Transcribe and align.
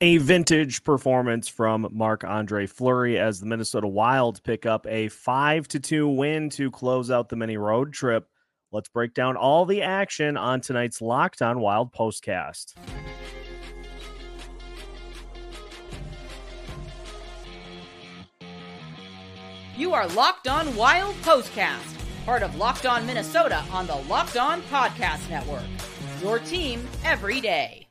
A 0.00 0.18
vintage 0.18 0.82
performance 0.82 1.48
from 1.48 1.88
Marc 1.92 2.24
Andre 2.24 2.66
Fleury 2.66 3.18
as 3.18 3.38
the 3.38 3.46
Minnesota 3.46 3.86
Wild 3.86 4.42
pick 4.42 4.66
up 4.66 4.86
a 4.88 5.08
5 5.08 5.68
to 5.68 5.80
2 5.80 6.08
win 6.08 6.50
to 6.50 6.70
close 6.70 7.12
out 7.12 7.28
the 7.28 7.36
mini 7.36 7.56
road 7.56 7.92
trip. 7.92 8.28
Let's 8.72 8.88
break 8.88 9.14
down 9.14 9.36
all 9.36 9.64
the 9.64 9.82
action 9.82 10.36
on 10.36 10.60
tonight's 10.60 11.00
Locked 11.00 11.42
On 11.42 11.60
Wild 11.60 11.92
postcast. 11.92 12.74
You 19.76 19.92
are 19.92 20.08
Locked 20.08 20.48
On 20.48 20.74
Wild 20.74 21.14
Postcast, 21.16 22.24
part 22.24 22.42
of 22.42 22.56
Locked 22.56 22.86
On 22.86 23.06
Minnesota 23.06 23.64
on 23.72 23.86
the 23.86 23.96
Locked 23.96 24.36
On 24.36 24.60
Podcast 24.62 25.28
Network. 25.30 25.62
Your 26.20 26.40
team 26.40 26.86
every 27.04 27.40
day. 27.40 27.83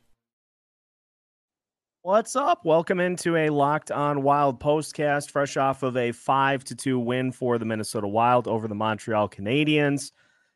What's 2.05 2.35
up? 2.35 2.65
Welcome 2.65 2.99
into 2.99 3.37
a 3.37 3.47
Locked 3.47 3.89
On 3.89 4.23
Wild 4.23 4.59
postcast, 4.59 5.31
fresh 5.31 5.55
off 5.55 5.83
of 5.83 5.95
a 5.95 6.11
five 6.11 6.61
to 6.65 6.75
two 6.75 6.99
win 6.99 7.31
for 7.31 7.57
the 7.57 7.63
Minnesota 7.63 8.09
Wild 8.09 8.45
over 8.45 8.67
the 8.67 8.75
Montreal 8.75 9.29
Canadiens 9.29 10.11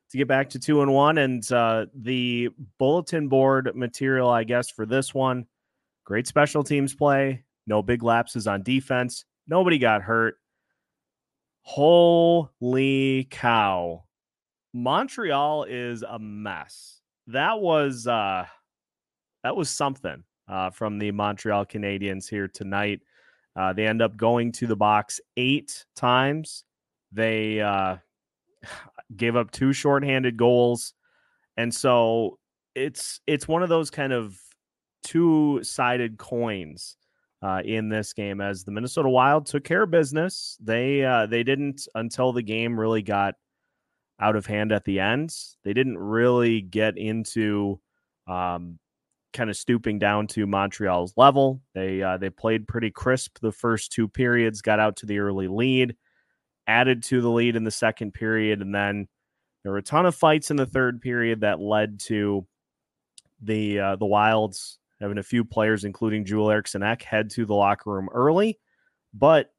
to 0.09 0.17
get 0.17 0.27
back 0.27 0.49
to 0.49 0.59
two 0.59 0.81
and 0.81 0.93
one. 0.93 1.17
And 1.17 1.49
uh, 1.49 1.85
the 1.95 2.49
bulletin 2.77 3.29
board 3.29 3.71
material, 3.75 4.29
I 4.29 4.43
guess, 4.43 4.69
for 4.69 4.85
this 4.85 5.13
one 5.13 5.45
great 6.03 6.27
special 6.27 6.65
teams 6.65 6.93
play, 6.93 7.45
no 7.65 7.81
big 7.81 8.03
lapses 8.03 8.45
on 8.45 8.61
defense, 8.61 9.23
nobody 9.47 9.77
got 9.77 10.01
hurt. 10.01 10.35
Holy 11.61 13.25
cow. 13.31 14.03
Montreal 14.73 15.63
is 15.63 16.03
a 16.03 16.19
mess. 16.19 16.99
That 17.27 17.61
was 17.61 18.05
uh 18.05 18.47
that 19.45 19.55
was 19.55 19.69
something 19.69 20.25
uh, 20.47 20.69
from 20.69 20.97
the 20.97 21.11
Montreal 21.11 21.65
Canadiens 21.65 22.29
here 22.29 22.47
tonight. 22.47 23.01
Uh, 23.55 23.73
they 23.73 23.87
end 23.87 24.01
up 24.01 24.15
going 24.15 24.51
to 24.53 24.67
the 24.67 24.75
box 24.75 25.19
eight 25.35 25.85
times. 25.95 26.63
They 27.11 27.59
uh, 27.59 27.97
gave 29.15 29.35
up 29.35 29.51
two 29.51 29.73
shorthanded 29.73 30.37
goals, 30.37 30.93
and 31.55 31.73
so 31.73 32.37
it's 32.75 33.19
it's 33.25 33.47
one 33.47 33.63
of 33.63 33.69
those 33.69 33.89
kind 33.89 34.13
of 34.13 34.37
two 35.03 35.59
sided 35.63 36.17
coins 36.17 36.97
uh, 37.41 37.61
in 37.65 37.89
this 37.89 38.13
game. 38.13 38.41
As 38.41 38.63
the 38.63 38.71
Minnesota 38.71 39.09
Wild 39.09 39.45
took 39.45 39.63
care 39.63 39.83
of 39.83 39.91
business, 39.91 40.57
they 40.61 41.03
uh, 41.03 41.25
they 41.25 41.43
didn't 41.43 41.87
until 41.95 42.31
the 42.33 42.43
game 42.43 42.79
really 42.79 43.01
got 43.01 43.35
out 44.19 44.35
of 44.35 44.45
hand 44.45 44.71
at 44.71 44.85
the 44.85 44.99
end. 44.99 45.33
They 45.63 45.73
didn't 45.73 45.97
really 45.97 46.61
get 46.61 46.97
into 46.97 47.79
um, 48.27 48.79
kind 49.37 49.49
of 49.51 49.55
stooping 49.55 49.99
down 49.99 50.25
to 50.25 50.47
Montreal's 50.47 51.13
level. 51.15 51.61
They 51.75 52.01
uh, 52.01 52.17
they 52.17 52.29
played 52.31 52.67
pretty 52.67 52.89
crisp 52.89 53.37
the 53.39 53.51
first 53.51 53.91
two 53.91 54.07
periods, 54.07 54.61
got 54.61 54.79
out 54.79 54.97
to 54.97 55.05
the 55.05 55.19
early 55.19 55.47
lead, 55.47 55.95
added 56.65 57.03
to 57.03 57.21
the 57.21 57.29
lead 57.29 57.55
in 57.55 57.63
the 57.63 57.71
second 57.71 58.13
period, 58.13 58.61
and 58.61 58.73
then 58.73 59.07
there 59.63 59.71
were 59.71 59.77
a 59.77 59.83
ton 59.83 60.05
of 60.05 60.15
fights 60.15 60.49
in 60.49 60.57
the 60.57 60.65
third 60.65 61.01
period 61.01 61.41
that 61.41 61.59
led 61.59 61.99
to 62.01 62.45
the 63.41 63.79
uh, 63.79 63.95
the 63.95 64.05
Wilds 64.05 64.79
having 64.99 65.19
a 65.19 65.23
few 65.23 65.45
players, 65.45 65.85
including 65.85 66.25
Joel 66.25 66.49
Eriksson 66.49 66.81
Ek, 66.81 67.03
head 67.03 67.29
to 67.31 67.45
the 67.45 67.53
locker 67.53 67.91
room 67.91 68.09
early. 68.11 68.59
But 69.13 69.51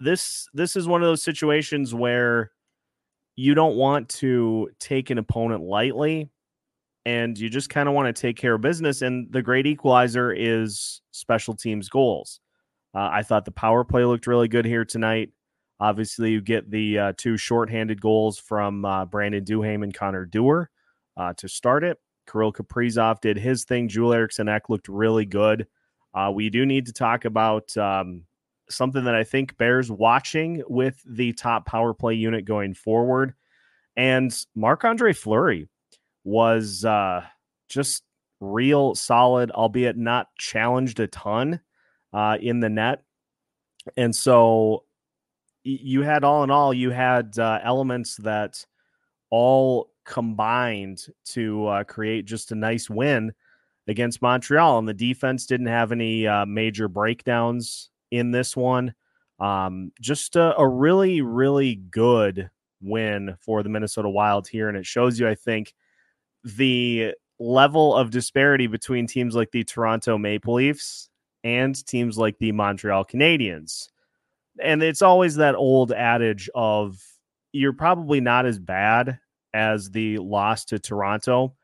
this 0.00 0.48
this 0.54 0.74
is 0.74 0.88
one 0.88 1.02
of 1.02 1.06
those 1.06 1.22
situations 1.22 1.94
where 1.94 2.50
you 3.36 3.54
don't 3.54 3.76
want 3.76 4.08
to 4.08 4.70
take 4.80 5.10
an 5.10 5.18
opponent 5.18 5.62
lightly 5.62 6.30
and 7.04 7.38
you 7.38 7.48
just 7.48 7.70
kind 7.70 7.88
of 7.88 7.94
want 7.94 8.14
to 8.14 8.20
take 8.20 8.36
care 8.36 8.54
of 8.54 8.60
business. 8.60 9.02
And 9.02 9.30
the 9.32 9.42
great 9.42 9.66
equalizer 9.66 10.32
is 10.32 11.00
special 11.10 11.54
teams 11.54 11.88
goals. 11.88 12.40
Uh, 12.94 13.08
I 13.10 13.22
thought 13.22 13.44
the 13.44 13.50
power 13.52 13.84
play 13.84 14.04
looked 14.04 14.26
really 14.26 14.48
good 14.48 14.64
here 14.64 14.84
tonight. 14.84 15.30
Obviously, 15.80 16.30
you 16.30 16.40
get 16.40 16.70
the 16.70 16.98
uh, 16.98 17.12
two 17.16 17.36
shorthanded 17.36 18.00
goals 18.00 18.38
from 18.38 18.84
uh, 18.84 19.04
Brandon 19.06 19.44
Duhaime 19.44 19.82
and 19.82 19.94
Connor 19.94 20.26
Dewar 20.26 20.70
uh, 21.16 21.32
to 21.38 21.48
start 21.48 21.82
it. 21.82 21.98
Kirill 22.30 22.52
Kaprizov 22.52 23.20
did 23.20 23.36
his 23.36 23.64
thing. 23.64 23.88
Joel 23.88 24.12
Eriksson 24.12 24.48
Ek 24.48 24.68
looked 24.68 24.88
really 24.88 25.26
good. 25.26 25.66
Uh, 26.14 26.30
we 26.32 26.50
do 26.50 26.64
need 26.66 26.86
to 26.86 26.92
talk 26.92 27.24
about 27.24 27.76
um, 27.76 28.22
something 28.70 29.04
that 29.04 29.14
I 29.14 29.24
think 29.24 29.56
bears 29.56 29.90
watching 29.90 30.62
with 30.68 31.02
the 31.06 31.32
top 31.32 31.66
power 31.66 31.94
play 31.94 32.14
unit 32.14 32.44
going 32.44 32.74
forward. 32.74 33.34
And 33.96 34.32
Marc 34.54 34.84
Andre 34.84 35.12
Fleury 35.12 35.68
was 36.24 36.84
uh, 36.84 37.24
just 37.68 38.02
real 38.40 38.94
solid, 38.94 39.50
albeit 39.50 39.96
not 39.96 40.28
challenged 40.38 41.00
a 41.00 41.06
ton 41.06 41.60
uh, 42.12 42.38
in 42.40 42.60
the 42.60 42.68
net. 42.68 43.02
And 43.96 44.14
so 44.14 44.84
you 45.64 46.02
had 46.02 46.24
all 46.24 46.44
in 46.44 46.50
all, 46.50 46.74
you 46.74 46.90
had 46.90 47.38
uh, 47.38 47.60
elements 47.62 48.16
that 48.16 48.64
all 49.30 49.90
combined 50.04 51.06
to 51.24 51.66
uh, 51.66 51.84
create 51.84 52.24
just 52.24 52.52
a 52.52 52.56
nice 52.56 52.90
win 52.90 53.32
against 53.88 54.22
Montreal. 54.22 54.78
And 54.78 54.88
the 54.88 54.94
defense 54.94 55.46
didn't 55.46 55.66
have 55.66 55.92
any 55.92 56.26
uh, 56.26 56.46
major 56.46 56.88
breakdowns 56.88 57.90
in 58.10 58.30
this 58.30 58.56
one. 58.56 58.94
Um, 59.40 59.92
just 60.00 60.36
a, 60.36 60.56
a, 60.56 60.68
really, 60.68 61.20
really 61.20 61.76
good 61.76 62.50
win 62.80 63.36
for 63.40 63.62
the 63.62 63.68
Minnesota 63.68 64.08
Wild 64.08 64.46
here. 64.46 64.68
And 64.68 64.76
it 64.76 64.86
shows 64.86 65.18
you, 65.18 65.26
I 65.26 65.34
think, 65.34 65.74
the 66.44 67.14
level 67.38 67.94
of 67.94 68.10
disparity 68.10 68.66
between 68.66 69.06
teams 69.06 69.34
like 69.34 69.50
the 69.50 69.64
Toronto 69.64 70.18
Maple 70.18 70.54
Leafs 70.54 71.08
and 71.44 71.74
teams 71.86 72.16
like 72.16 72.38
the 72.38 72.52
Montreal 72.52 73.04
Canadiens. 73.04 73.88
And 74.60 74.82
it's 74.82 75.02
always 75.02 75.36
that 75.36 75.54
old 75.54 75.92
adage 75.92 76.48
of 76.54 77.02
you're 77.52 77.72
probably 77.72 78.20
not 78.20 78.46
as 78.46 78.58
bad 78.58 79.18
as 79.52 79.90
the 79.90 80.18
loss 80.18 80.64
to 80.66 80.78
Toronto. 80.78 81.54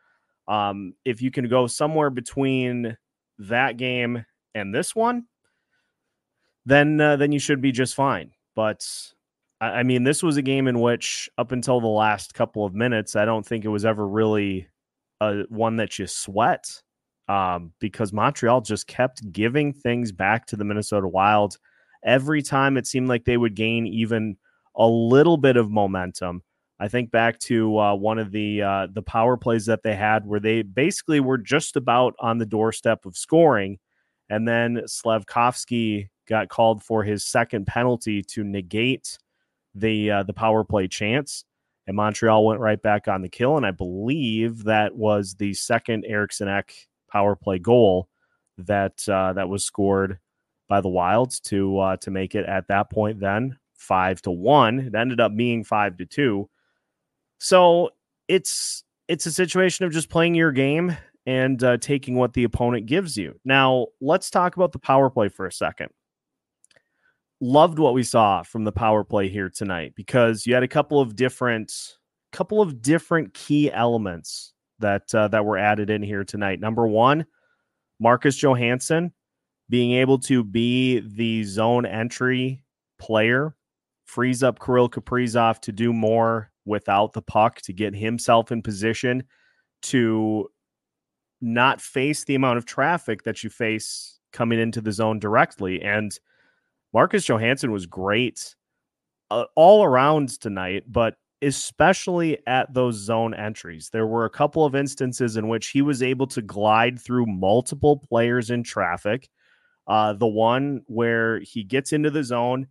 Um, 0.47 0.95
if 1.05 1.23
you 1.23 1.31
can 1.31 1.49
go 1.49 1.67
somewhere 1.67 2.11
between 2.11 2.97
that 3.39 3.77
game 3.77 4.25
and 4.55 4.75
this 4.75 4.95
one, 4.95 5.27
then 6.67 7.01
uh, 7.01 7.17
then 7.17 7.33
you 7.33 7.39
should 7.39 7.61
be 7.61 7.73
just 7.73 7.95
fine. 7.95 8.33
But 8.55 8.87
I 9.61 9.83
mean, 9.83 10.05
this 10.05 10.23
was 10.23 10.37
a 10.37 10.43
game 10.43 10.69
in 10.69 10.81
which, 10.81 11.29
up 11.37 11.51
until 11.51 11.81
the 11.81 11.89
last 11.89 12.33
couple 12.33 12.65
of 12.65 12.75
minutes, 12.75 13.17
I 13.17 13.25
don't 13.25 13.45
think 13.45 13.65
it 13.65 13.69
was 13.69 13.85
ever 13.85 14.07
really 14.07 14.69
a, 15.21 15.43
one 15.49 15.77
that 15.77 15.99
you 15.99 16.07
sweat 16.07 16.81
um, 17.29 17.73
because 17.81 18.13
Montreal 18.13 18.61
just 18.61 18.87
kept 18.87 19.33
giving 19.33 19.73
things 19.73 20.13
back 20.13 20.47
to 20.47 20.57
the 20.57 20.65
Minnesota 20.65 21.09
Wild. 21.09 21.59
Every 22.05 22.41
time 22.41 22.77
it 22.77 22.87
seemed 22.87 23.09
like 23.09 23.25
they 23.25 23.37
would 23.37 23.57
gain 23.57 23.87
even 23.87 24.37
a 24.77 24.87
little 24.87 25.37
bit 25.37 25.57
of 25.57 25.71
momentum. 25.71 26.43
I 26.79 26.87
think 26.87 27.11
back 27.11 27.41
to 27.41 27.77
uh, 27.79 27.95
one 27.97 28.21
of 28.21 28.31
the 28.31 28.63
uh, 28.63 28.87
the 28.93 29.03
power 29.03 29.37
plays 29.37 29.67
that 29.67 29.83
they 29.83 29.97
had 29.97 30.25
where 30.25 30.39
they 30.39 30.63
basically 30.63 31.19
were 31.19 31.39
just 31.39 31.75
about 31.75 32.15
on 32.21 32.39
the 32.39 32.47
doorstep 32.47 33.05
of 33.05 33.17
scoring, 33.17 33.79
and 34.31 34.47
then 34.47 34.83
Slafkovsky 34.87 36.09
got 36.29 36.49
called 36.49 36.85
for 36.85 37.03
his 37.03 37.25
second 37.25 37.67
penalty 37.67 38.23
to 38.23 38.45
negate 38.45 39.19
the 39.79 40.11
uh, 40.11 40.23
the 40.23 40.33
power 40.33 40.65
play 40.65 40.89
chance, 40.89 41.45
and 41.87 41.97
Montreal 41.97 42.45
went 42.45 42.61
right 42.61 42.81
back 42.81 43.09
on 43.09 43.23
the 43.23 43.29
kill. 43.29 43.57
And 43.57 43.67
I 43.67 43.71
believe 43.71 44.65
that 44.65 44.95
was 44.95 45.35
the 45.35 45.55
second 45.55 46.05
Eriksson 46.07 46.49
Ek 46.49 46.75
power 47.11 47.37
play 47.37 47.59
goal 47.59 48.09
that 48.59 49.09
uh, 49.09 49.33
that 49.35 49.49
was 49.49 49.65
scored 49.65 50.19
by 50.69 50.81
the 50.81 50.89
Wilds 50.89 51.41
to 51.41 51.79
uh, 51.79 51.97
to 51.99 52.11
make 52.11 52.35
it 52.35 52.47
at 52.47 52.69
that 52.69 52.91
point. 52.91 53.21
Then 53.21 53.59
five 53.77 54.21
to 54.23 54.31
one. 54.31 54.81
It 54.81 54.95
ended 54.95 55.21
up 55.21 55.37
being 55.37 55.65
five 55.65 55.97
to 55.99 56.07
two. 56.07 56.49
So 57.39 57.91
it's 58.27 58.85
it's 59.09 59.27
a 59.27 59.33
situation 59.33 59.87
of 59.87 59.93
just 59.93 60.11
playing 60.11 60.35
your 60.35 60.53
game 60.53 60.97
and 61.27 61.63
uh, 61.63 61.77
taking 61.79 62.17
what 62.17 62.35
the 62.35 62.45
opponent 62.45 62.87
gives 62.87 63.17
you. 63.17 63.39
Now 63.45 63.89
let's 64.01 64.31
talk 64.31 64.57
about 64.57 64.73
the 64.73 64.79
power 64.79 65.11
play 65.11 65.29
for 65.29 65.47
a 65.47 65.53
second 65.53 65.91
loved 67.41 67.79
what 67.79 67.95
we 67.95 68.03
saw 68.03 68.43
from 68.43 68.65
the 68.65 68.73
power 68.73 69.05
play 69.05 69.29
here 69.29 69.49
tonight 69.49 69.93
because 69.95 70.47
you 70.47 70.55
had 70.55 70.63
a 70.63 70.69
couple 70.69 71.01
of 71.01 71.15
different 71.15 71.73
couple 72.33 72.61
of 72.61 72.83
different 72.83 73.33
key 73.33 73.73
elements 73.73 74.53
that 74.81 75.15
uh, 75.15 75.29
that 75.29 75.45
were 75.45 75.59
added 75.59 75.91
in 75.91 76.03
here 76.03 76.25
tonight. 76.25 76.61
Number 76.61 76.87
1, 76.87 77.25
Marcus 78.01 78.37
Johansson 78.37 79.13
being 79.71 79.93
able 79.93 80.19
to 80.19 80.43
be 80.43 81.01
the 81.01 81.45
zone 81.45 81.85
entry 81.85 82.65
player 82.99 83.55
frees 84.07 84.43
up 84.43 84.59
Kirill 84.59 84.89
Kaprizov 84.89 85.61
to 85.61 85.73
do 85.73 85.93
more 85.93 86.51
without 86.65 87.13
the 87.13 87.23
puck 87.23 87.61
to 87.63 87.73
get 87.73 87.95
himself 87.95 88.51
in 88.51 88.63
position 88.63 89.23
to 89.83 90.49
not 91.41 91.81
face 91.81 92.25
the 92.25 92.35
amount 92.35 92.59
of 92.59 92.65
traffic 92.65 93.23
that 93.23 93.45
you 93.45 93.51
face 93.51 94.19
coming 94.33 94.59
into 94.59 94.81
the 94.81 94.93
zone 94.93 95.19
directly 95.19 95.81
and 95.83 96.19
Marcus 96.93 97.25
Johansson 97.25 97.71
was 97.73 97.87
great 97.87 98.55
uh, 99.31 99.45
all 99.57 99.85
around 99.85 100.41
tonight, 100.41 100.85
but 100.87 101.17
especially 101.43 102.39
at 102.47 102.73
those 102.75 102.97
zone 102.97 103.35
entries. 103.35 103.91
There 103.93 104.07
were 104.07 104.25
a 104.25 104.31
couple 104.31 104.65
of 104.65 104.75
instances 104.75 105.37
in 105.37 105.49
which 105.49 105.69
he 105.69 105.83
was 105.83 106.03
able 106.03 106.27
to 106.29 106.43
glide 106.43 106.99
through 106.99 107.27
multiple 107.27 107.99
players 108.09 108.51
in 108.51 108.63
traffic, 108.63 109.29
Uh, 109.87 110.13
the 110.13 110.27
one 110.27 110.83
where 110.87 111.41
he 111.41 111.65
gets 111.65 111.93
into 111.93 112.11
the 112.11 112.23
zone, 112.23 112.67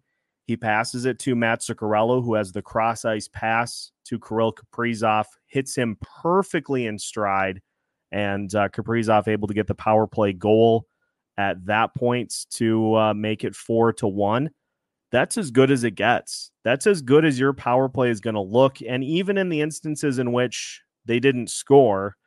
he 0.45 0.55
passes 0.55 1.05
it 1.05 1.17
to 1.19 1.35
Matt 1.35 1.61
Zuccarello, 1.61 2.23
who 2.23 2.35
has 2.35 2.51
the 2.51 2.61
cross 2.61 3.05
ice 3.05 3.27
pass 3.27 3.91
to 4.05 4.19
Kirill 4.19 4.53
Kaprizov, 4.53 5.25
hits 5.47 5.75
him 5.75 5.97
perfectly 6.21 6.85
in 6.85 6.99
stride, 6.99 7.61
and 8.11 8.53
uh, 8.53 8.69
Kaprizov 8.69 9.27
able 9.27 9.47
to 9.47 9.53
get 9.53 9.67
the 9.67 9.75
power 9.75 10.07
play 10.07 10.31
goal 10.31 10.85
at 11.37 11.65
that 11.65 11.95
point 11.95 12.45
to 12.51 12.95
uh, 12.95 13.13
make 13.13 13.43
it 13.43 13.55
four 13.55 13.93
to 13.93 14.07
one. 14.07 14.49
That's 15.11 15.37
as 15.37 15.51
good 15.51 15.71
as 15.71 15.83
it 15.83 15.91
gets. 15.91 16.51
That's 16.63 16.87
as 16.87 17.01
good 17.01 17.23
as 17.23 17.39
your 17.39 17.53
power 17.53 17.87
play 17.87 18.09
is 18.09 18.19
going 18.19 18.33
to 18.33 18.41
look. 18.41 18.79
And 18.87 19.03
even 19.03 19.37
in 19.37 19.49
the 19.49 19.61
instances 19.61 20.19
in 20.19 20.33
which 20.33 20.81
they 21.05 21.19
didn't 21.19 21.49
score, 21.49 22.17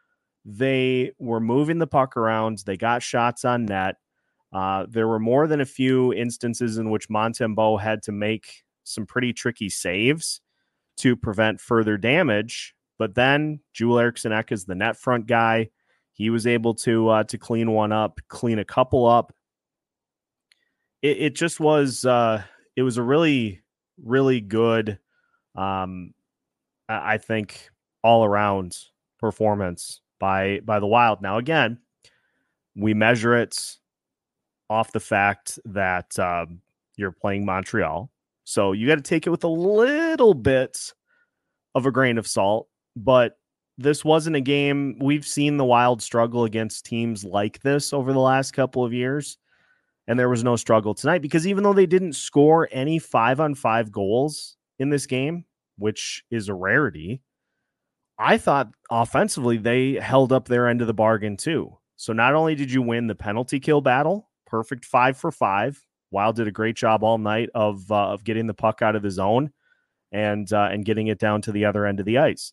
they 0.45 1.12
were 1.19 1.41
moving 1.41 1.79
the 1.79 1.87
puck 1.87 2.17
around. 2.17 2.62
They 2.65 2.77
got 2.77 3.03
shots 3.03 3.45
on 3.45 3.67
net. 3.67 3.97
Uh, 4.53 4.87
there 4.89 5.07
were 5.07 5.19
more 5.19 5.47
than 5.47 5.61
a 5.61 5.67
few 5.67 6.12
instances 6.15 6.79
in 6.79 6.91
which 6.91 7.09
Montembeault 7.09 7.81
had 7.81 8.03
to 8.05 8.12
make 8.12 8.65
some 8.85 9.07
pretty 9.07 9.33
tricky 9.33 9.69
saves 9.69 10.41
to 10.97 11.17
prevent 11.17 11.61
further 11.61 11.97
damage. 11.97 12.75
But 12.99 13.15
then 13.15 13.61
Joel 13.73 14.01
Eriksson 14.01 14.33
Ek 14.33 14.53
is 14.53 14.65
the 14.65 14.75
net 14.75 14.97
front 14.97 15.27
guy. 15.27 15.69
He 16.21 16.29
was 16.29 16.47
able 16.47 16.75
to 16.75 17.09
uh, 17.09 17.25
to 17.25 17.39
clean 17.39 17.71
one 17.71 17.93
up, 17.93 18.21
clean 18.29 18.59
a 18.59 18.65
couple 18.65 19.07
up. 19.07 19.33
It, 21.01 21.17
it 21.17 21.35
just 21.35 21.61
was 21.61 22.05
uh, 22.05 22.43
it 22.77 22.83
was 22.83 22.99
a 22.99 23.03
really 23.03 23.63
really 24.05 24.43
good, 24.43 24.99
um, 25.55 26.13
I 26.91 27.17
think 27.17 27.71
all 28.05 28.23
around 28.23 28.77
performance 29.19 30.03
by 30.19 30.61
by 30.63 30.79
the 30.79 30.87
Wild. 30.87 31.23
Now 31.23 31.39
again, 31.39 31.79
we 32.77 32.93
measure 32.93 33.35
it 33.35 33.79
off 34.69 34.93
the 34.93 35.01
fact 35.01 35.59
that 35.65 36.19
um, 36.19 36.61
you're 36.97 37.13
playing 37.13 37.47
Montreal. 37.47 38.11
So 38.45 38.73
you 38.73 38.87
got 38.87 38.97
to 38.97 39.01
take 39.01 39.27
it 39.27 39.31
with 39.31 39.45
a 39.45 39.49
little 39.49 40.35
bit 40.35 40.93
of 41.75 41.87
a 41.87 41.91
grain 41.91 42.19
of 42.19 42.27
salt. 42.27 42.69
But 42.95 43.39
this 43.81 44.05
wasn't 44.05 44.37
a 44.37 44.41
game 44.41 44.97
we've 45.00 45.27
seen 45.27 45.56
the 45.56 45.65
Wild 45.65 46.03
struggle 46.03 46.44
against 46.44 46.85
teams 46.85 47.25
like 47.25 47.61
this 47.62 47.94
over 47.94 48.12
the 48.12 48.21
last 48.21 48.53
couple 48.53 48.85
of 48.85 48.93
years. 48.93 49.38
And 50.06 50.19
there 50.19 50.29
was 50.29 50.44
no 50.44 50.56
struggle 50.56 50.94
tonight 50.94 51.23
because 51.23 51.47
even 51.47 51.65
though 51.65 51.73
they 51.73 51.87
didn't 51.87 52.12
score 52.12 52.69
any 52.73 52.99
five 52.99 53.41
on 53.41 53.55
five 53.55 53.91
goals 53.91 54.56
in 54.79 54.91
this 54.91 55.06
game, 55.06 55.44
which 55.79 56.25
is 56.31 56.49
a 56.49 56.55
rarity, 56.55 57.23
I 58.19 58.37
thought 58.37 58.69
offensively 58.91 59.56
they 59.56 59.94
held 59.94 60.31
up 60.33 60.47
their 60.47 60.69
end 60.69 60.83
of 60.83 60.87
the 60.87 60.94
bargain 60.94 61.38
too. 61.38 61.79
So 61.97 62.12
not 62.12 62.35
only 62.35 62.55
did 62.55 62.71
you 62.71 62.83
win 62.83 63.06
the 63.06 63.15
penalty 63.15 63.61
kill 63.61 63.81
battle, 63.81 64.29
perfect 64.47 64.85
five 64.85 65.17
for 65.17 65.31
five. 65.31 65.83
Wild 66.11 66.37
did 66.37 66.49
a 66.49 66.53
great 66.53 66.76
job 66.76 67.03
all 67.03 67.19
night 67.19 67.49
of 67.55 67.91
uh, 67.91 68.09
of 68.09 68.25
getting 68.25 68.47
the 68.47 68.55
puck 68.55 68.83
out 68.83 68.97
of 68.97 69.03
the 69.03 69.11
zone 69.11 69.53
and 70.12 70.53
uh, 70.53 70.69
and 70.71 70.85
getting 70.85 71.06
it 71.06 71.19
down 71.19 71.41
to 71.43 71.53
the 71.53 71.65
other 71.65 71.87
end 71.87 72.00
of 72.00 72.06
the 72.06 72.19
ice. 72.19 72.53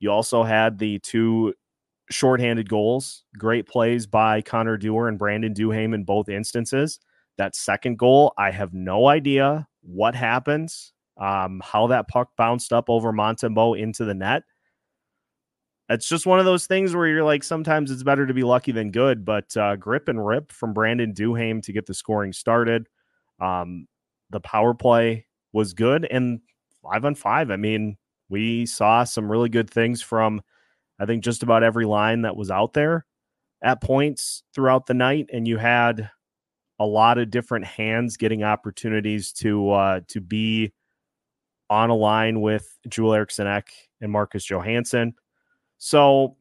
You 0.00 0.10
also 0.10 0.42
had 0.42 0.78
the 0.78 0.98
two 1.00 1.54
shorthanded 2.10 2.68
goals, 2.68 3.24
great 3.38 3.66
plays 3.66 4.06
by 4.06 4.42
Connor 4.42 4.76
Dewar 4.76 5.08
and 5.08 5.18
Brandon 5.18 5.54
Duhaime 5.54 5.94
in 5.94 6.04
both 6.04 6.28
instances. 6.28 7.00
That 7.38 7.56
second 7.56 7.98
goal, 7.98 8.32
I 8.38 8.50
have 8.50 8.72
no 8.74 9.08
idea 9.08 9.66
what 9.82 10.14
happens, 10.14 10.92
um, 11.20 11.60
how 11.64 11.88
that 11.88 12.08
puck 12.08 12.30
bounced 12.36 12.72
up 12.72 12.88
over 12.88 13.12
Montembeault 13.12 13.78
into 13.78 14.04
the 14.04 14.14
net 14.14 14.44
it's 15.88 16.08
just 16.08 16.26
one 16.26 16.38
of 16.38 16.44
those 16.44 16.66
things 16.66 16.94
where 16.94 17.06
you're 17.06 17.24
like, 17.24 17.44
sometimes 17.44 17.90
it's 17.90 18.02
better 18.02 18.26
to 18.26 18.34
be 18.34 18.42
lucky 18.42 18.72
than 18.72 18.90
good. 18.90 19.24
But 19.24 19.54
uh, 19.56 19.76
grip 19.76 20.08
and 20.08 20.24
rip 20.24 20.50
from 20.50 20.72
Brandon 20.72 21.12
Duhaime 21.12 21.62
to 21.62 21.72
get 21.72 21.86
the 21.86 21.94
scoring 21.94 22.32
started. 22.32 22.88
Um, 23.40 23.86
the 24.30 24.40
power 24.40 24.74
play 24.74 25.26
was 25.52 25.74
good, 25.74 26.06
and 26.10 26.40
five 26.82 27.04
on 27.04 27.14
five. 27.14 27.50
I 27.50 27.56
mean, 27.56 27.96
we 28.34 28.66
saw 28.66 29.04
some 29.04 29.30
really 29.30 29.48
good 29.48 29.70
things 29.70 30.02
from, 30.02 30.42
I 30.98 31.06
think, 31.06 31.22
just 31.22 31.44
about 31.44 31.62
every 31.62 31.86
line 31.86 32.22
that 32.22 32.34
was 32.34 32.50
out 32.50 32.72
there 32.72 33.06
at 33.62 33.80
points 33.80 34.42
throughout 34.52 34.86
the 34.86 34.94
night, 34.94 35.30
and 35.32 35.46
you 35.46 35.56
had 35.56 36.10
a 36.80 36.84
lot 36.84 37.18
of 37.18 37.30
different 37.30 37.64
hands 37.64 38.16
getting 38.16 38.42
opportunities 38.42 39.32
to 39.34 39.70
uh, 39.70 40.00
to 40.08 40.20
be 40.20 40.72
on 41.70 41.90
a 41.90 41.94
line 41.94 42.40
with 42.40 42.76
Joel 42.88 43.14
Eriksson 43.14 43.46
Ek 43.46 43.70
and 44.00 44.10
Marcus 44.10 44.44
Johansson. 44.44 45.14
So, 45.78 46.36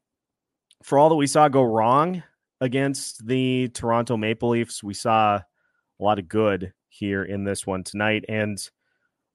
for 0.81 0.97
all 0.97 1.09
that 1.09 1.15
we 1.15 1.27
saw 1.27 1.47
go 1.47 1.61
wrong 1.61 2.23
against 2.59 3.27
the 3.27 3.69
Toronto 3.75 4.17
Maple 4.17 4.49
Leafs, 4.49 4.81
we 4.81 4.95
saw 4.95 5.35
a 5.35 6.03
lot 6.03 6.17
of 6.17 6.27
good 6.27 6.73
here 6.89 7.23
in 7.23 7.43
this 7.43 7.67
one 7.67 7.83
tonight. 7.83 8.25
And 8.27 8.57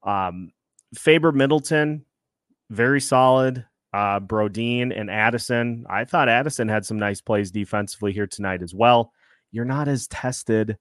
um, 0.03 0.51
Faber 0.95 1.33
Middleton, 1.33 2.05
very 2.71 3.01
solid. 3.01 3.65
Uh, 3.95 4.21
Brodin 4.21 4.93
and 4.95 5.11
Addison. 5.11 5.87
I 5.89 6.05
thought 6.05 6.29
Addison 6.29 6.69
had 6.69 6.85
some 6.85 6.99
nice 6.99 7.23
plays 7.23 7.51
defensively 7.51 8.13
here 8.13 8.27
tonight 8.27 8.63
as 8.63 8.75
well. 8.75 9.13
You're 9.51 9.65
not 9.65 9.89
as 9.89 10.07
tested 10.09 10.77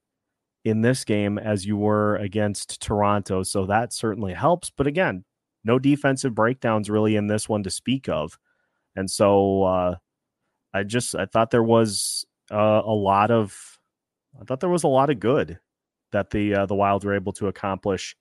in 0.65 0.81
this 0.81 1.05
game 1.05 1.37
as 1.37 1.65
you 1.65 1.77
were 1.77 2.17
against 2.17 2.81
Toronto, 2.81 3.43
so 3.43 3.65
that 3.65 3.93
certainly 3.93 4.33
helps. 4.33 4.69
But 4.69 4.87
again, 4.87 5.23
no 5.63 5.79
defensive 5.79 6.35
breakdowns 6.35 6.89
really 6.89 7.15
in 7.15 7.27
this 7.27 7.47
one 7.47 7.63
to 7.63 7.69
speak 7.69 8.09
of. 8.09 8.37
And 8.97 9.09
so 9.09 9.63
uh, 9.63 9.95
I 10.73 10.83
just 10.83 11.15
I 11.15 11.25
thought 11.25 11.51
there 11.51 11.63
was 11.63 12.25
uh, 12.51 12.81
a 12.83 12.93
lot 12.93 13.31
of 13.31 13.79
I 14.39 14.43
thought 14.43 14.59
there 14.59 14.69
was 14.69 14.83
a 14.83 14.89
lot 14.89 15.09
of 15.09 15.19
good 15.19 15.59
that 16.11 16.31
the 16.31 16.53
uh, 16.53 16.65
the 16.65 16.75
Wild 16.75 17.05
were 17.05 17.15
able 17.15 17.33
to 17.33 17.47
accomplish 17.47 18.15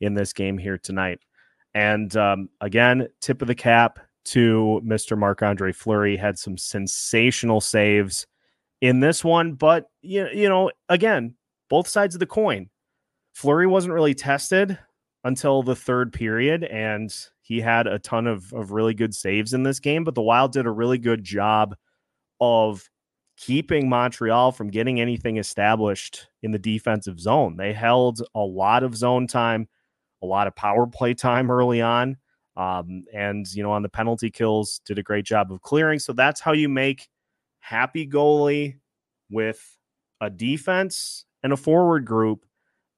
in 0.00 0.14
this 0.14 0.32
game 0.32 0.58
here 0.58 0.78
tonight. 0.78 1.20
And 1.74 2.14
um, 2.16 2.48
again, 2.60 3.08
tip 3.20 3.42
of 3.42 3.48
the 3.48 3.54
cap 3.54 3.98
to 4.24 4.80
Mr. 4.84 5.16
Marc 5.16 5.42
Andre 5.42 5.72
Fleury 5.72 6.16
had 6.16 6.38
some 6.38 6.56
sensational 6.56 7.60
saves 7.60 8.26
in 8.80 9.00
this 9.00 9.24
one, 9.24 9.54
but 9.54 9.86
you 10.02 10.28
you 10.32 10.48
know 10.48 10.70
again 10.88 11.34
both 11.70 11.88
sides 11.88 12.14
of 12.14 12.18
the 12.18 12.26
coin. 12.26 12.68
Fleury 13.32 13.66
wasn't 13.66 13.94
really 13.94 14.14
tested 14.14 14.78
until 15.24 15.62
the 15.62 15.76
third 15.76 16.12
period, 16.12 16.64
and 16.64 17.14
he 17.40 17.60
had 17.60 17.86
a 17.86 17.98
ton 17.98 18.26
of, 18.26 18.52
of 18.52 18.72
really 18.72 18.92
good 18.92 19.14
saves 19.14 19.54
in 19.54 19.62
this 19.62 19.80
game. 19.80 20.04
But 20.04 20.14
the 20.14 20.22
Wild 20.22 20.52
did 20.52 20.66
a 20.66 20.70
really 20.70 20.98
good 20.98 21.24
job 21.24 21.74
of 22.40 22.88
keeping 23.36 23.88
Montreal 23.88 24.52
from 24.52 24.68
getting 24.68 25.00
anything 25.00 25.38
established 25.38 26.28
in 26.42 26.50
the 26.50 26.58
defensive 26.58 27.18
zone. 27.18 27.56
They 27.56 27.72
held 27.72 28.22
a 28.34 28.40
lot 28.40 28.82
of 28.82 28.96
zone 28.96 29.26
time, 29.26 29.68
a 30.22 30.26
lot 30.26 30.46
of 30.46 30.54
power 30.54 30.86
play 30.86 31.14
time 31.14 31.50
early 31.50 31.80
on. 31.80 32.16
Um, 32.56 33.04
and, 33.12 33.46
you 33.54 33.62
know, 33.62 33.72
on 33.72 33.82
the 33.82 33.88
penalty 33.88 34.30
kills, 34.30 34.80
did 34.84 34.98
a 34.98 35.02
great 35.02 35.24
job 35.24 35.50
of 35.50 35.62
clearing. 35.62 35.98
So 35.98 36.12
that's 36.12 36.40
how 36.40 36.52
you 36.52 36.68
make 36.68 37.08
happy 37.60 38.06
goalie 38.06 38.78
with 39.30 39.76
a 40.20 40.28
defense 40.28 41.24
and 41.42 41.52
a 41.52 41.56
forward 41.56 42.04
group 42.04 42.44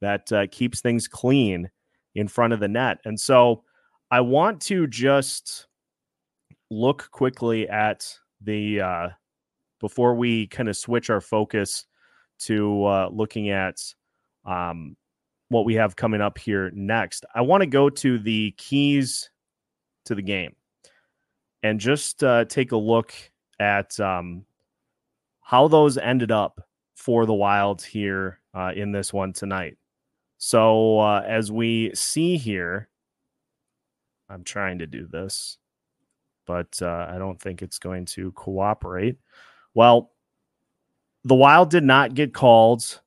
that 0.00 0.30
uh, 0.32 0.46
keeps 0.50 0.80
things 0.80 1.08
clean 1.08 1.70
in 2.14 2.28
front 2.28 2.52
of 2.52 2.60
the 2.60 2.68
net. 2.68 2.98
And 3.04 3.18
so 3.18 3.64
I 4.10 4.20
want 4.20 4.60
to 4.62 4.86
just 4.86 5.66
look 6.70 7.08
quickly 7.10 7.68
at 7.68 8.12
the 8.40 8.80
uh, 8.80 9.08
before 9.80 10.14
we 10.14 10.46
kind 10.48 10.68
of 10.68 10.76
switch 10.76 11.10
our 11.10 11.20
focus 11.20 11.86
to 12.40 12.84
uh, 12.84 13.08
looking 13.12 13.50
at 13.50 13.76
um, 14.44 14.96
what 15.54 15.64
we 15.64 15.74
have 15.76 15.94
coming 15.94 16.20
up 16.20 16.36
here 16.36 16.70
next. 16.74 17.24
I 17.32 17.40
want 17.42 17.60
to 17.62 17.66
go 17.66 17.88
to 17.88 18.18
the 18.18 18.52
keys 18.58 19.30
to 20.04 20.14
the 20.14 20.22
game 20.22 20.54
and 21.62 21.78
just 21.78 22.24
uh, 22.24 22.44
take 22.44 22.72
a 22.72 22.76
look 22.76 23.14
at 23.60 23.98
um, 24.00 24.44
how 25.40 25.68
those 25.68 25.96
ended 25.96 26.32
up 26.32 26.60
for 26.96 27.24
the 27.24 27.32
Wilds 27.32 27.84
here 27.84 28.40
uh, 28.52 28.72
in 28.74 28.90
this 28.90 29.12
one 29.12 29.32
tonight. 29.32 29.76
So 30.38 30.98
uh, 30.98 31.22
as 31.24 31.52
we 31.52 31.92
see 31.94 32.36
here, 32.36 32.88
I'm 34.28 34.42
trying 34.42 34.80
to 34.80 34.86
do 34.88 35.06
this, 35.06 35.58
but 36.46 36.76
uh, 36.82 37.06
I 37.08 37.18
don't 37.18 37.40
think 37.40 37.62
it's 37.62 37.78
going 37.78 38.06
to 38.06 38.32
cooperate. 38.32 39.18
Well, 39.72 40.10
the 41.22 41.36
Wild 41.36 41.70
did 41.70 41.84
not 41.84 42.14
get 42.14 42.34
called 42.34 43.00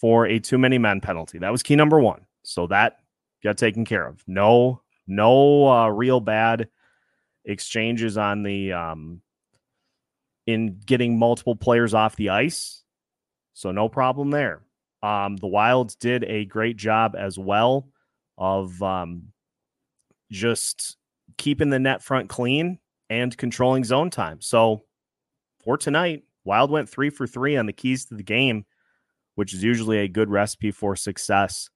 for 0.00 0.26
a 0.26 0.38
too 0.38 0.58
many 0.58 0.78
men 0.78 1.00
penalty. 1.00 1.38
That 1.38 1.52
was 1.52 1.62
key 1.62 1.76
number 1.76 2.00
one. 2.00 2.26
So 2.42 2.66
that 2.68 2.98
got 3.42 3.58
taken 3.58 3.84
care 3.84 4.06
of. 4.06 4.22
No, 4.26 4.82
no 5.06 5.68
uh, 5.68 5.88
real 5.88 6.20
bad 6.20 6.68
exchanges 7.44 8.16
on 8.16 8.42
the 8.42 8.72
um, 8.72 9.20
in 10.46 10.80
getting 10.84 11.18
multiple 11.18 11.56
players 11.56 11.94
off 11.94 12.16
the 12.16 12.30
ice. 12.30 12.82
So 13.54 13.70
no 13.70 13.88
problem 13.88 14.30
there. 14.30 14.62
Um, 15.02 15.36
the 15.36 15.46
Wilds 15.46 15.96
did 15.96 16.24
a 16.24 16.46
great 16.46 16.76
job 16.76 17.14
as 17.16 17.38
well 17.38 17.88
of 18.38 18.82
um, 18.82 19.24
just 20.30 20.96
keeping 21.36 21.70
the 21.70 21.78
net 21.78 22.02
front 22.02 22.28
clean 22.28 22.78
and 23.10 23.36
controlling 23.36 23.84
zone 23.84 24.10
time. 24.10 24.40
So 24.40 24.84
for 25.62 25.76
tonight, 25.76 26.24
Wild 26.44 26.70
went 26.70 26.88
three 26.88 27.10
for 27.10 27.26
three 27.26 27.56
on 27.56 27.66
the 27.66 27.72
keys 27.72 28.06
to 28.06 28.14
the 28.14 28.22
game 28.22 28.64
which 29.34 29.54
is 29.54 29.62
usually 29.62 29.98
a 29.98 30.08
good 30.08 30.30
recipe 30.30 30.70
for 30.70 30.96
success 30.96 31.68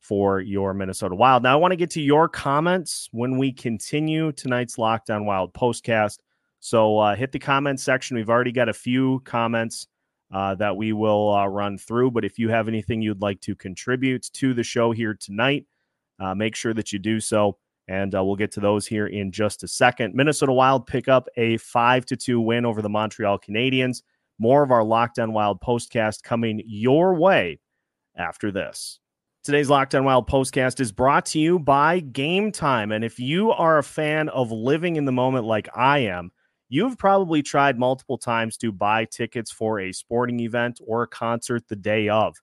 for 0.00 0.40
your 0.40 0.72
Minnesota 0.72 1.14
Wild. 1.14 1.42
Now, 1.42 1.52
I 1.52 1.56
want 1.56 1.72
to 1.72 1.76
get 1.76 1.90
to 1.90 2.00
your 2.00 2.28
comments 2.28 3.08
when 3.12 3.38
we 3.38 3.52
continue 3.52 4.30
tonight's 4.32 4.78
Locked 4.78 5.10
On 5.10 5.26
Wild 5.26 5.52
postcast. 5.52 6.18
So 6.60 6.98
uh, 6.98 7.16
hit 7.16 7.32
the 7.32 7.38
comment 7.38 7.80
section. 7.80 8.16
We've 8.16 8.30
already 8.30 8.52
got 8.52 8.68
a 8.68 8.72
few 8.72 9.20
comments 9.24 9.88
uh, 10.32 10.54
that 10.56 10.76
we 10.76 10.92
will 10.92 11.34
uh, 11.34 11.46
run 11.46 11.78
through. 11.78 12.10
But 12.10 12.24
if 12.24 12.38
you 12.38 12.48
have 12.48 12.68
anything 12.68 13.02
you'd 13.02 13.22
like 13.22 13.40
to 13.42 13.54
contribute 13.54 14.28
to 14.34 14.54
the 14.54 14.62
show 14.62 14.92
here 14.92 15.14
tonight, 15.14 15.66
uh, 16.18 16.34
make 16.34 16.54
sure 16.54 16.74
that 16.74 16.92
you 16.92 16.98
do 16.98 17.20
so. 17.20 17.58
And 17.88 18.14
uh, 18.14 18.24
we'll 18.24 18.36
get 18.36 18.50
to 18.52 18.60
those 18.60 18.86
here 18.86 19.06
in 19.06 19.30
just 19.30 19.62
a 19.62 19.68
second. 19.68 20.14
Minnesota 20.14 20.52
Wild 20.52 20.86
pick 20.86 21.08
up 21.08 21.28
a 21.36 21.56
five 21.58 22.04
to 22.06 22.16
two 22.16 22.40
win 22.40 22.66
over 22.66 22.82
the 22.82 22.88
Montreal 22.88 23.38
Canadiens. 23.38 24.02
More 24.38 24.62
of 24.62 24.70
our 24.70 24.84
Locked 24.84 25.18
On 25.18 25.32
Wild 25.32 25.60
postcast 25.60 26.22
coming 26.22 26.62
your 26.66 27.14
way 27.14 27.58
after 28.16 28.50
this. 28.50 29.00
Today's 29.44 29.70
Locked 29.70 29.94
On 29.94 30.04
Wild 30.04 30.28
postcast 30.28 30.80
is 30.80 30.92
brought 30.92 31.24
to 31.26 31.38
you 31.38 31.58
by 31.58 32.00
Game 32.00 32.50
Time. 32.50 32.92
And 32.92 33.04
if 33.04 33.18
you 33.18 33.52
are 33.52 33.78
a 33.78 33.82
fan 33.82 34.28
of 34.28 34.50
living 34.50 34.96
in 34.96 35.04
the 35.04 35.12
moment 35.12 35.44
like 35.46 35.68
I 35.74 36.00
am, 36.00 36.32
you've 36.68 36.98
probably 36.98 37.42
tried 37.42 37.78
multiple 37.78 38.18
times 38.18 38.56
to 38.58 38.72
buy 38.72 39.04
tickets 39.04 39.50
for 39.50 39.80
a 39.80 39.92
sporting 39.92 40.40
event 40.40 40.80
or 40.84 41.02
a 41.02 41.08
concert 41.08 41.62
the 41.68 41.76
day 41.76 42.08
of. 42.08 42.34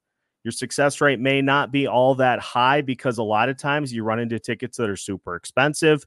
Your 0.43 0.51
success 0.51 0.99
rate 0.99 1.19
may 1.19 1.41
not 1.41 1.71
be 1.71 1.87
all 1.87 2.15
that 2.15 2.39
high 2.39 2.81
because 2.81 3.17
a 3.17 3.23
lot 3.23 3.49
of 3.49 3.57
times 3.57 3.93
you 3.93 4.03
run 4.03 4.19
into 4.19 4.39
tickets 4.39 4.77
that 4.77 4.89
are 4.89 4.95
super 4.95 5.35
expensive, 5.35 6.05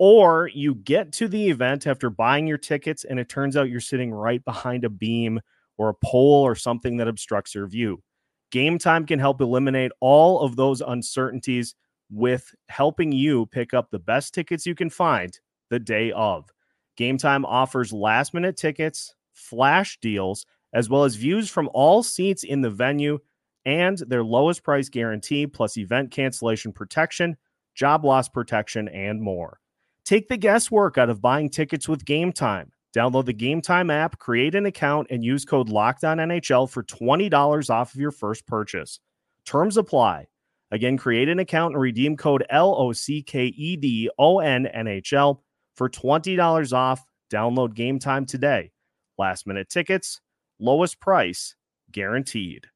or 0.00 0.48
you 0.54 0.76
get 0.76 1.12
to 1.12 1.28
the 1.28 1.50
event 1.50 1.86
after 1.86 2.08
buying 2.08 2.46
your 2.46 2.56
tickets 2.56 3.04
and 3.04 3.20
it 3.20 3.28
turns 3.28 3.54
out 3.54 3.68
you're 3.68 3.80
sitting 3.80 4.10
right 4.10 4.42
behind 4.46 4.82
a 4.82 4.88
beam 4.88 5.38
or 5.76 5.90
a 5.90 5.94
pole 5.94 6.42
or 6.42 6.54
something 6.54 6.96
that 6.96 7.06
obstructs 7.06 7.54
your 7.54 7.66
view. 7.66 8.02
Game 8.50 8.78
time 8.78 9.04
can 9.04 9.18
help 9.18 9.42
eliminate 9.42 9.92
all 10.00 10.40
of 10.40 10.56
those 10.56 10.80
uncertainties 10.80 11.74
with 12.10 12.50
helping 12.70 13.12
you 13.12 13.44
pick 13.44 13.74
up 13.74 13.90
the 13.90 13.98
best 13.98 14.32
tickets 14.32 14.64
you 14.64 14.74
can 14.74 14.88
find 14.88 15.38
the 15.68 15.78
day 15.78 16.12
of. 16.12 16.48
Game 16.96 17.18
time 17.18 17.44
offers 17.44 17.92
last 17.92 18.32
minute 18.32 18.56
tickets, 18.56 19.14
flash 19.34 19.98
deals, 20.00 20.46
as 20.72 20.88
well 20.88 21.04
as 21.04 21.14
views 21.14 21.50
from 21.50 21.68
all 21.74 22.02
seats 22.02 22.42
in 22.42 22.62
the 22.62 22.70
venue 22.70 23.18
and 23.66 23.98
their 23.98 24.24
lowest 24.24 24.64
price 24.64 24.88
guarantee, 24.88 25.46
plus 25.46 25.76
event 25.76 26.10
cancellation 26.10 26.72
protection, 26.72 27.36
job 27.74 28.02
loss 28.02 28.30
protection, 28.30 28.88
and 28.88 29.20
more. 29.20 29.60
Take 30.04 30.28
the 30.28 30.36
guesswork 30.36 30.98
out 30.98 31.10
of 31.10 31.20
buying 31.20 31.50
tickets 31.50 31.88
with 31.88 32.04
Game 32.04 32.32
Time. 32.32 32.72
Download 32.94 33.24
the 33.24 33.32
Game 33.32 33.60
Time 33.60 33.90
app, 33.90 34.18
create 34.18 34.54
an 34.54 34.66
account, 34.66 35.06
and 35.10 35.24
use 35.24 35.44
code 35.44 35.68
NHL 35.68 36.68
for 36.68 36.82
$20 36.82 37.70
off 37.70 37.94
of 37.94 38.00
your 38.00 38.10
first 38.10 38.46
purchase. 38.46 38.98
Terms 39.44 39.76
apply. 39.76 40.26
Again, 40.72 40.96
create 40.96 41.28
an 41.28 41.38
account 41.38 41.74
and 41.74 41.82
redeem 41.82 42.16
code 42.16 42.44
L 42.50 42.74
O 42.76 42.92
C 42.92 43.22
K 43.22 43.46
E 43.46 43.76
D 43.76 44.10
O 44.18 44.40
N 44.40 44.66
N 44.66 44.86
H 44.86 45.12
L 45.12 45.42
for 45.74 45.88
$20 45.88 46.72
off. 46.72 47.04
Download 47.32 47.74
Game 47.74 47.98
Time 47.98 48.26
today. 48.26 48.72
Last 49.18 49.46
minute 49.46 49.68
tickets, 49.68 50.20
lowest 50.58 51.00
price 51.00 51.54
guaranteed. 51.92 52.66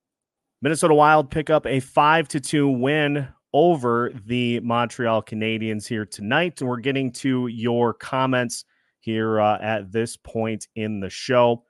Minnesota 0.63 0.95
Wild 0.95 1.31
pick 1.31 1.51
up 1.51 1.67
a 1.67 1.81
5 1.81 2.29
to 2.29 2.41
2 2.41 2.69
win 2.69 3.29
over 3.55 4.13
the 4.27 4.59
Montreal 4.61 5.23
Canadiens 5.23 5.87
here 5.87 6.05
tonight. 6.05 6.61
And 6.61 6.69
we're 6.69 6.81
getting 6.81 7.13
to 7.13 7.47
your 7.47 7.95
comments 7.95 8.65
here 8.99 9.41
uh, 9.41 9.59
at 9.63 9.93
this 9.93 10.17
point 10.17 10.67
in 10.75 10.99
the 10.99 11.09
show. 11.09 11.65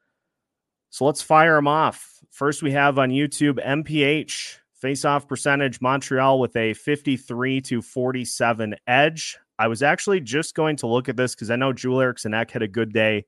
So 0.88 1.04
let's 1.04 1.20
fire 1.20 1.56
them 1.56 1.68
off. 1.68 2.20
First, 2.30 2.62
we 2.62 2.72
have 2.72 2.98
on 2.98 3.10
YouTube 3.10 3.64
MPH 3.64 4.56
face-off 4.74 5.28
percentage 5.28 5.80
Montreal 5.80 6.40
with 6.40 6.56
a 6.56 6.72
53 6.74 7.60
to 7.62 7.82
47 7.82 8.74
edge. 8.86 9.38
I 9.58 9.68
was 9.68 9.82
actually 9.82 10.20
just 10.20 10.54
going 10.54 10.76
to 10.76 10.86
look 10.86 11.08
at 11.08 11.16
this 11.16 11.34
because 11.34 11.50
I 11.50 11.56
know 11.56 11.72
Joel 11.72 12.00
Eriksson 12.00 12.34
Ek 12.34 12.50
had 12.50 12.62
a 12.62 12.68
good 12.68 12.92
day 12.92 13.26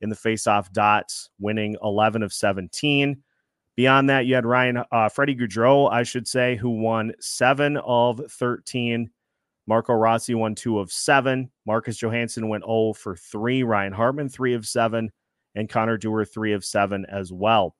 in 0.00 0.10
the 0.10 0.16
face-off 0.16 0.72
dots, 0.72 1.30
winning 1.40 1.76
11 1.82 2.22
of 2.22 2.32
17. 2.32 3.22
Beyond 3.76 4.08
that, 4.08 4.24
you 4.24 4.34
had 4.34 4.46
Ryan 4.46 4.82
uh, 4.90 5.08
Freddie 5.10 5.36
Gaudreau, 5.36 5.90
I 5.92 6.02
should 6.02 6.26
say, 6.26 6.56
who 6.56 6.70
won 6.70 7.12
seven 7.20 7.76
of 7.76 8.20
13. 8.30 9.10
Marco 9.66 9.92
Rossi 9.92 10.34
won 10.34 10.54
two 10.54 10.78
of 10.78 10.90
seven. 10.90 11.50
Marcus 11.66 11.98
Johansson 11.98 12.48
went 12.48 12.64
0 12.64 12.94
for 12.94 13.16
three. 13.16 13.62
Ryan 13.62 13.92
Hartman, 13.92 14.30
three 14.30 14.54
of 14.54 14.66
seven. 14.66 15.10
And 15.54 15.68
Connor 15.68 15.98
Dewar, 15.98 16.24
three 16.24 16.52
of 16.52 16.64
seven 16.64 17.04
as 17.06 17.32
well. 17.32 17.76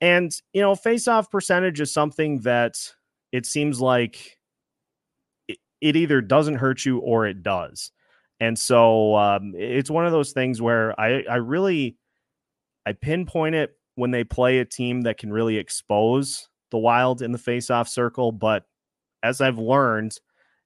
And, 0.00 0.32
you 0.52 0.62
know, 0.62 0.74
face 0.74 1.08
off 1.08 1.30
percentage 1.30 1.80
is 1.80 1.92
something 1.92 2.40
that 2.40 2.76
it 3.32 3.44
seems 3.44 3.80
like 3.80 4.38
it, 5.48 5.58
it 5.80 5.96
either 5.96 6.20
doesn't 6.20 6.56
hurt 6.56 6.84
you 6.84 6.98
or 6.98 7.26
it 7.26 7.42
does. 7.42 7.92
And 8.38 8.58
so 8.58 9.16
um, 9.16 9.52
it's 9.56 9.90
one 9.90 10.06
of 10.06 10.12
those 10.12 10.32
things 10.32 10.62
where 10.62 10.98
I, 10.98 11.22
I 11.28 11.36
really 11.36 11.96
I 12.86 12.92
pinpoint 12.92 13.54
it 13.54 13.76
when 14.00 14.10
they 14.10 14.24
play 14.24 14.60
a 14.60 14.64
team 14.64 15.02
that 15.02 15.18
can 15.18 15.30
really 15.30 15.58
expose 15.58 16.48
the 16.70 16.78
Wild 16.78 17.20
in 17.20 17.32
the 17.32 17.38
face-off 17.38 17.86
circle. 17.86 18.32
But 18.32 18.64
as 19.22 19.42
I've 19.42 19.58
learned 19.58 20.16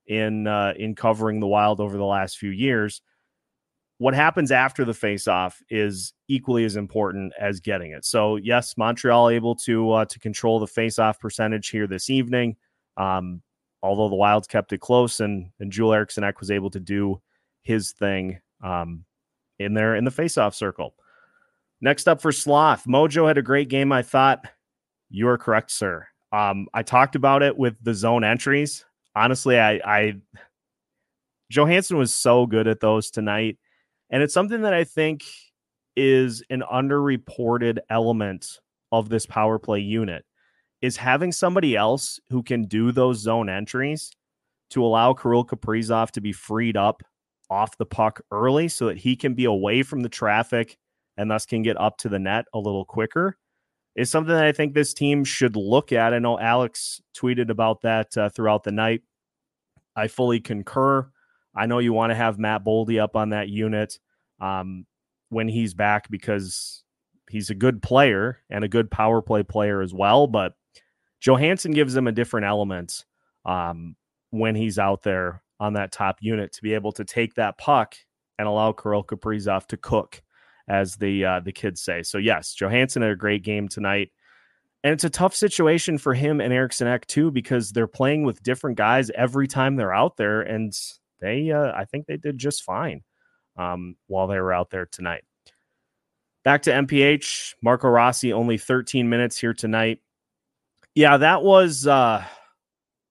in 0.07 0.47
uh, 0.47 0.73
in 0.77 0.95
covering 0.95 1.41
the 1.41 1.47
Wild 1.47 1.81
over 1.81 1.97
the 1.97 2.05
last 2.05 2.37
few 2.37 2.51
years, 2.51 3.01
what 3.97 4.13
happens 4.13 4.51
after 4.51 4.85
the 4.85 4.93
face-off 4.93 5.61
is 5.69 6.13
equally 6.29 6.63
as 6.63 6.77
important 6.77 7.33
as 7.37 7.59
getting 7.59 7.91
it. 7.91 8.05
So 8.05 8.37
yes, 8.37 8.77
Montreal 8.77 9.29
able 9.29 9.55
to 9.55 9.91
uh, 9.91 10.05
to 10.05 10.19
control 10.19 10.59
the 10.59 10.67
face-off 10.67 11.19
percentage 11.19 11.67
here 11.67 11.87
this 11.87 12.09
evening. 12.09 12.55
Um, 12.95 13.41
although 13.83 14.07
the 14.07 14.15
Wilds 14.15 14.47
kept 14.47 14.71
it 14.71 14.79
close, 14.79 15.19
and 15.19 15.51
and 15.59 15.73
Joel 15.73 15.93
Eriksson 15.93 16.23
Ek 16.23 16.39
was 16.39 16.51
able 16.51 16.69
to 16.69 16.79
do 16.79 17.21
his 17.63 17.91
thing 17.91 18.39
um, 18.63 19.03
in 19.59 19.73
there 19.73 19.97
in 19.97 20.05
the 20.05 20.11
face-off 20.11 20.55
circle. 20.55 20.95
Next 21.81 22.07
up 22.07 22.21
for 22.21 22.31
Sloth, 22.31 22.85
Mojo 22.85 23.27
had 23.27 23.37
a 23.37 23.43
great 23.43 23.69
game. 23.69 23.91
I 23.91 24.01
thought 24.01 24.45
you 25.09 25.27
are 25.27 25.37
correct, 25.37 25.71
sir. 25.71 26.07
Um, 26.31 26.67
I 26.73 26.83
talked 26.83 27.15
about 27.15 27.43
it 27.43 27.57
with 27.57 27.75
the 27.81 27.93
zone 27.93 28.23
entries. 28.23 28.85
Honestly, 29.15 29.59
I, 29.59 29.79
I 29.85 30.13
Johansson 31.49 31.97
was 31.97 32.13
so 32.13 32.45
good 32.45 32.67
at 32.67 32.79
those 32.79 33.11
tonight, 33.11 33.57
and 34.09 34.23
it's 34.23 34.33
something 34.33 34.61
that 34.61 34.73
I 34.73 34.83
think 34.83 35.23
is 35.95 36.43
an 36.49 36.63
underreported 36.71 37.79
element 37.89 38.59
of 38.91 39.09
this 39.09 39.25
power 39.25 39.59
play 39.59 39.79
unit 39.79 40.25
is 40.81 40.97
having 40.97 41.31
somebody 41.31 41.75
else 41.75 42.19
who 42.29 42.43
can 42.43 42.65
do 42.65 42.91
those 42.91 43.19
zone 43.19 43.49
entries 43.49 44.11
to 44.69 44.83
allow 44.83 45.13
Kirill 45.13 45.45
Kaprizov 45.45 46.11
to 46.11 46.21
be 46.21 46.33
freed 46.33 46.75
up 46.75 47.01
off 47.49 47.77
the 47.77 47.85
puck 47.85 48.21
early 48.31 48.67
so 48.67 48.87
that 48.87 48.97
he 48.97 49.15
can 49.15 49.33
be 49.33 49.45
away 49.45 49.83
from 49.83 50.01
the 50.01 50.09
traffic 50.09 50.77
and 51.17 51.29
thus 51.29 51.45
can 51.45 51.61
get 51.61 51.79
up 51.79 51.97
to 51.99 52.09
the 52.09 52.19
net 52.19 52.45
a 52.53 52.59
little 52.59 52.85
quicker 52.85 53.37
is 53.95 54.11
something 54.11 54.35
that 54.35 54.45
I 54.45 54.51
think 54.51 54.73
this 54.73 54.93
team 54.93 55.23
should 55.23 55.55
look 55.55 55.91
at. 55.91 56.13
I 56.13 56.19
know 56.19 56.37
Alex 56.37 57.01
tweeted 57.15 57.49
about 57.49 57.81
that 57.81 58.15
uh, 58.17 58.29
throughout 58.29 58.63
the 58.63 58.71
night. 58.71 59.01
I 59.95 60.07
fully 60.07 60.41
concur. 60.41 61.09
I 61.55 61.65
know 61.65 61.79
you 61.79 61.93
want 61.93 62.11
to 62.11 62.15
have 62.15 62.37
Matt 62.37 62.65
Boldy 62.65 63.01
up 63.01 63.15
on 63.15 63.29
that 63.29 63.47
unit 63.47 63.97
um, 64.41 64.85
when 65.29 65.47
he's 65.47 65.73
back 65.73 66.09
because 66.09 66.83
he's 67.29 67.49
a 67.49 67.55
good 67.55 67.81
player 67.81 68.41
and 68.49 68.65
a 68.65 68.69
good 68.69 68.91
power 68.91 69.21
play 69.21 69.43
player 69.43 69.81
as 69.81 69.93
well. 69.93 70.27
But 70.27 70.53
Johansson 71.21 71.71
gives 71.71 71.93
them 71.93 72.07
a 72.07 72.11
different 72.11 72.45
element 72.45 73.05
um, 73.45 73.95
when 74.31 74.55
he's 74.55 74.77
out 74.77 75.03
there 75.03 75.41
on 75.61 75.73
that 75.73 75.93
top 75.93 76.17
unit 76.19 76.51
to 76.51 76.61
be 76.61 76.73
able 76.73 76.91
to 76.91 77.05
take 77.05 77.35
that 77.35 77.57
puck 77.57 77.95
and 78.37 78.47
allow 78.49 78.73
Kirill 78.73 79.05
Kaprizov 79.05 79.67
to 79.67 79.77
cook 79.77 80.21
as 80.67 80.95
the 80.95 81.25
uh, 81.25 81.39
the 81.39 81.51
kids 81.51 81.81
say. 81.81 82.03
So 82.03 82.17
yes, 82.17 82.53
Johansson 82.53 83.01
had 83.01 83.11
a 83.11 83.15
great 83.15 83.43
game 83.43 83.67
tonight. 83.67 84.11
And 84.83 84.93
it's 84.93 85.03
a 85.03 85.09
tough 85.09 85.33
situation 85.33 85.97
for 85.97 86.13
him 86.13 86.39
and 86.39 86.53
Eriksson 86.53 86.87
Ek 86.87 87.07
too, 87.07 87.31
because 87.31 87.71
they're 87.71 87.87
playing 87.87 88.23
with 88.23 88.43
different 88.43 88.77
guys 88.77 89.09
every 89.15 89.47
time 89.47 89.75
they're 89.75 89.93
out 89.93 90.15
there. 90.15 90.41
And 90.41 90.77
they 91.19 91.51
uh, 91.51 91.71
I 91.75 91.85
think 91.85 92.05
they 92.05 92.17
did 92.17 92.37
just 92.37 92.63
fine 92.63 93.01
um, 93.57 93.95
while 94.07 94.27
they 94.27 94.39
were 94.39 94.53
out 94.53 94.69
there 94.69 94.85
tonight. 94.85 95.23
Back 96.43 96.61
to 96.63 96.71
MPH, 96.71 97.55
Marco 97.63 97.87
Rossi, 97.89 98.31
only 98.31 98.59
13 98.59 99.09
minutes 99.09 99.37
here 99.37 99.53
tonight. 99.53 100.01
Yeah, 100.93 101.17
that 101.17 101.43
was 101.43 101.87
uh 101.87 102.23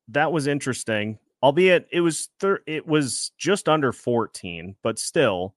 that 0.08 0.32
was 0.32 0.46
interesting. 0.46 1.18
Albeit 1.42 1.86
it 1.90 2.00
was 2.00 2.28
thir- 2.40 2.62
it 2.66 2.86
was 2.86 3.32
just 3.36 3.68
under 3.68 3.92
14, 3.92 4.76
but 4.82 4.98
still 4.98 5.54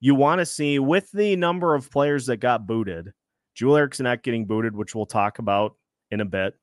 you 0.00 0.14
want 0.14 0.40
to 0.40 0.46
see 0.46 0.78
with 0.78 1.10
the 1.12 1.36
number 1.36 1.74
of 1.74 1.90
players 1.90 2.26
that 2.26 2.38
got 2.38 2.66
booted, 2.66 3.12
Joel 3.54 3.76
Eriksson 3.76 4.06
Ek 4.06 4.22
getting 4.22 4.46
booted, 4.46 4.76
which 4.76 4.94
we'll 4.94 5.06
talk 5.06 5.38
about 5.38 5.76
in 6.10 6.20
a 6.20 6.24
bit, 6.24 6.54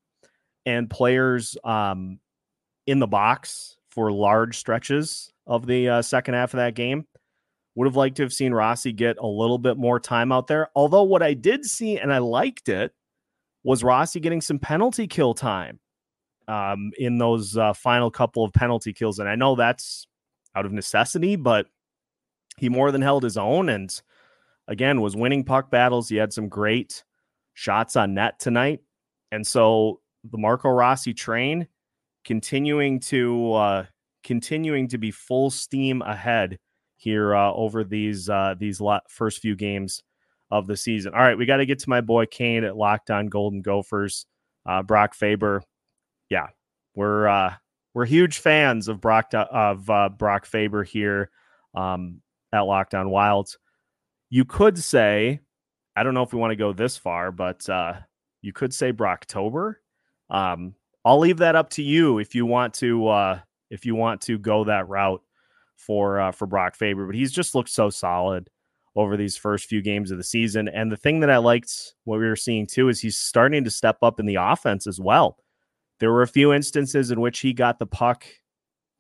and 0.66 0.90
players 0.90 1.58
um, 1.64 2.20
in 2.88 3.00
the 3.00 3.08
box 3.08 3.78
for 3.92 4.12
large 4.12 4.58
stretches 4.58 5.32
of 5.48 5.66
the 5.66 5.90
uh, 5.90 6.02
second 6.02 6.34
half 6.34 6.54
of 6.54 6.58
that 6.58 6.76
game. 6.76 7.06
Would 7.76 7.88
have 7.88 7.98
liked 7.98 8.16
to 8.18 8.24
have 8.24 8.32
seen 8.32 8.54
Rossi 8.54 8.94
get 8.94 9.18
a 9.20 9.28
little 9.28 9.58
bit 9.58 9.76
more 9.76 10.00
time 10.00 10.32
out 10.32 10.48
there. 10.48 10.70
Although 10.76 11.04
what 11.04 11.22
I 11.22 11.34
did 11.34 11.66
see, 11.66 12.00
and 12.00 12.14
I 12.14 12.20
liked 12.20 12.70
it, 12.70 12.94
was 13.64 13.84
Rossi 13.84 14.22
getting 14.22 14.40
some 14.40 14.60
penalty 14.60 15.08
kill 15.08 15.34
time 15.34 15.80
um, 16.48 16.92
in 16.98 17.18
those 17.18 17.58
uh, 17.58 17.74
final 17.74 18.10
couple 18.10 18.46
of 18.46 18.54
penalty 18.54 18.94
kills? 18.94 19.20
And 19.20 19.28
I 19.28 19.36
know 19.36 19.56
that's 19.56 20.08
out 20.56 20.66
of 20.66 20.72
necessity, 20.72 21.36
but 21.36 21.68
he 22.58 22.70
more 22.70 22.92
than 22.92 23.02
held 23.02 23.24
his 23.24 23.38
own 23.38 23.70
and 23.70 24.02
again 24.68 25.02
was 25.02 25.16
winning 25.16 25.44
puck 25.44 25.70
battles. 25.70 26.10
He 26.10 26.16
had 26.16 26.34
some 26.34 26.50
great 26.50 27.04
shots 27.54 27.96
on 27.96 28.14
net 28.14 28.40
tonight. 28.40 28.82
And 29.32 29.46
so 29.46 30.02
the 30.24 30.38
Marco 30.38 30.70
Rossi 30.70 31.14
train 31.14 31.68
continuing 32.24 33.00
to 33.02 33.54
uh, 33.54 33.86
continuing 34.24 34.88
to 34.90 34.98
be 34.98 35.12
full 35.12 35.50
steam 35.50 36.02
ahead 36.02 36.58
here 36.98 37.36
uh, 37.36 37.54
over 37.54 37.84
these 37.84 38.30
uh, 38.30 38.56
these 38.58 38.82
first 39.10 39.40
few 39.40 39.56
games 39.56 40.04
of 40.52 40.68
the 40.68 40.78
season. 40.78 41.14
All 41.14 41.22
right, 41.22 41.38
we 41.38 41.46
got 41.46 41.58
to 41.58 41.66
get 41.66 41.80
to 41.80 41.90
my 41.90 42.02
boy 42.02 42.26
Kane 42.26 42.64
at 42.64 42.78
Locked 42.78 43.12
On 43.12 43.28
Golden 43.28 43.62
Gophers, 43.62 44.26
uh, 44.66 44.84
Brock 44.84 45.14
Faber. 45.14 45.64
Yeah, 46.30 46.48
we're 46.96 47.28
uh, 47.28 47.54
we're 47.94 48.06
huge 48.06 48.40
fans 48.40 48.88
of 48.88 49.02
Brock 49.02 49.32
of 49.34 49.90
uh, 49.90 50.10
Brock 50.10 50.46
Faber 50.46 50.84
here 50.84 51.30
um, 51.74 52.22
at 52.56 52.62
Locked 52.62 52.96
On 52.96 53.10
Wilds. 53.10 53.58
You 54.30 54.46
could 54.46 54.78
say, 54.78 55.42
I 55.96 56.04
don't 56.04 56.14
know 56.14 56.24
if 56.24 56.34
we 56.34 56.40
want 56.40 56.52
to 56.52 56.56
go 56.56 56.74
this 56.74 56.98
far, 56.98 57.32
but 57.32 57.68
uh, 57.70 57.94
you 58.42 58.54
could 58.54 58.74
say 58.74 58.92
Brocktober. 58.92 59.76
Um, 60.30 60.76
I'll 61.04 61.20
leave 61.20 61.38
that 61.38 61.56
up 61.56 61.70
to 61.72 61.84
you 61.84 62.18
if 62.18 62.34
you 62.34 62.46
want 62.46 62.74
to 62.76 63.08
uh, 63.08 63.40
if 63.70 63.86
you 63.86 63.96
want 63.96 64.22
to 64.22 64.38
go 64.38 64.64
that 64.64 64.88
route 64.90 65.22
for 65.78 66.20
uh, 66.20 66.32
for 66.32 66.48
Brock 66.48 66.76
Faber. 66.76 67.06
But 67.06 67.16
he's 67.16 67.32
just 67.32 67.54
looked 67.54 67.70
so 67.70 67.90
solid 67.90 68.50
over 68.96 69.18
these 69.18 69.38
first 69.38 69.68
few 69.68 69.82
games 69.82 70.10
of 70.10 70.18
the 70.18 70.24
season. 70.24 70.70
And 70.70 70.92
the 70.92 70.98
thing 70.98 71.20
that 71.20 71.30
I 71.30 71.38
liked 71.38 71.96
what 72.06 72.20
we 72.20 72.26
were 72.26 72.36
seeing 72.36 72.66
too 72.66 72.90
is 72.90 73.00
he's 73.00 73.18
starting 73.18 73.64
to 73.66 73.70
step 73.70 73.98
up 74.02 74.20
in 74.20 74.26
the 74.26 74.38
offense 74.40 74.88
as 74.88 75.00
well. 75.00 75.38
There 76.00 76.12
were 76.12 76.22
a 76.22 76.28
few 76.28 76.54
instances 76.54 77.12
in 77.12 77.22
which 77.22 77.40
he 77.40 77.54
got 77.54 77.78
the 77.78 77.86
puck 77.86 78.26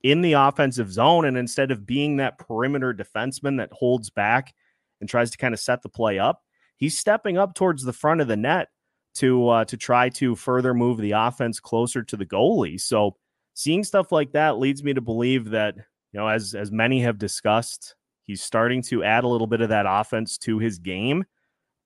in 0.05 0.21
the 0.21 0.33
offensive 0.33 0.91
zone, 0.91 1.25
and 1.25 1.35
instead 1.35 1.71
of 1.71 1.83
being 1.83 2.17
that 2.17 2.37
perimeter 2.37 2.93
defenseman 2.93 3.57
that 3.57 3.73
holds 3.73 4.11
back 4.11 4.53
and 5.01 5.09
tries 5.09 5.31
to 5.31 5.37
kind 5.39 5.51
of 5.51 5.59
set 5.59 5.81
the 5.81 5.89
play 5.89 6.19
up, 6.19 6.43
he's 6.77 6.95
stepping 6.95 7.39
up 7.39 7.55
towards 7.55 7.83
the 7.83 7.91
front 7.91 8.21
of 8.21 8.27
the 8.27 8.37
net 8.37 8.67
to 9.15 9.49
uh, 9.49 9.65
to 9.65 9.75
try 9.75 10.09
to 10.09 10.35
further 10.35 10.75
move 10.75 10.99
the 10.99 11.13
offense 11.13 11.59
closer 11.59 12.03
to 12.03 12.15
the 12.15 12.25
goalie. 12.25 12.79
So 12.79 13.15
seeing 13.55 13.83
stuff 13.83 14.11
like 14.11 14.31
that 14.33 14.59
leads 14.59 14.83
me 14.83 14.93
to 14.93 15.01
believe 15.01 15.49
that 15.49 15.75
you 15.75 16.19
know 16.19 16.27
as 16.27 16.53
as 16.53 16.71
many 16.71 17.01
have 17.01 17.17
discussed, 17.17 17.95
he's 18.25 18.43
starting 18.43 18.83
to 18.83 19.03
add 19.03 19.23
a 19.23 19.27
little 19.27 19.47
bit 19.47 19.61
of 19.61 19.69
that 19.69 19.87
offense 19.89 20.37
to 20.39 20.59
his 20.59 20.77
game, 20.77 21.25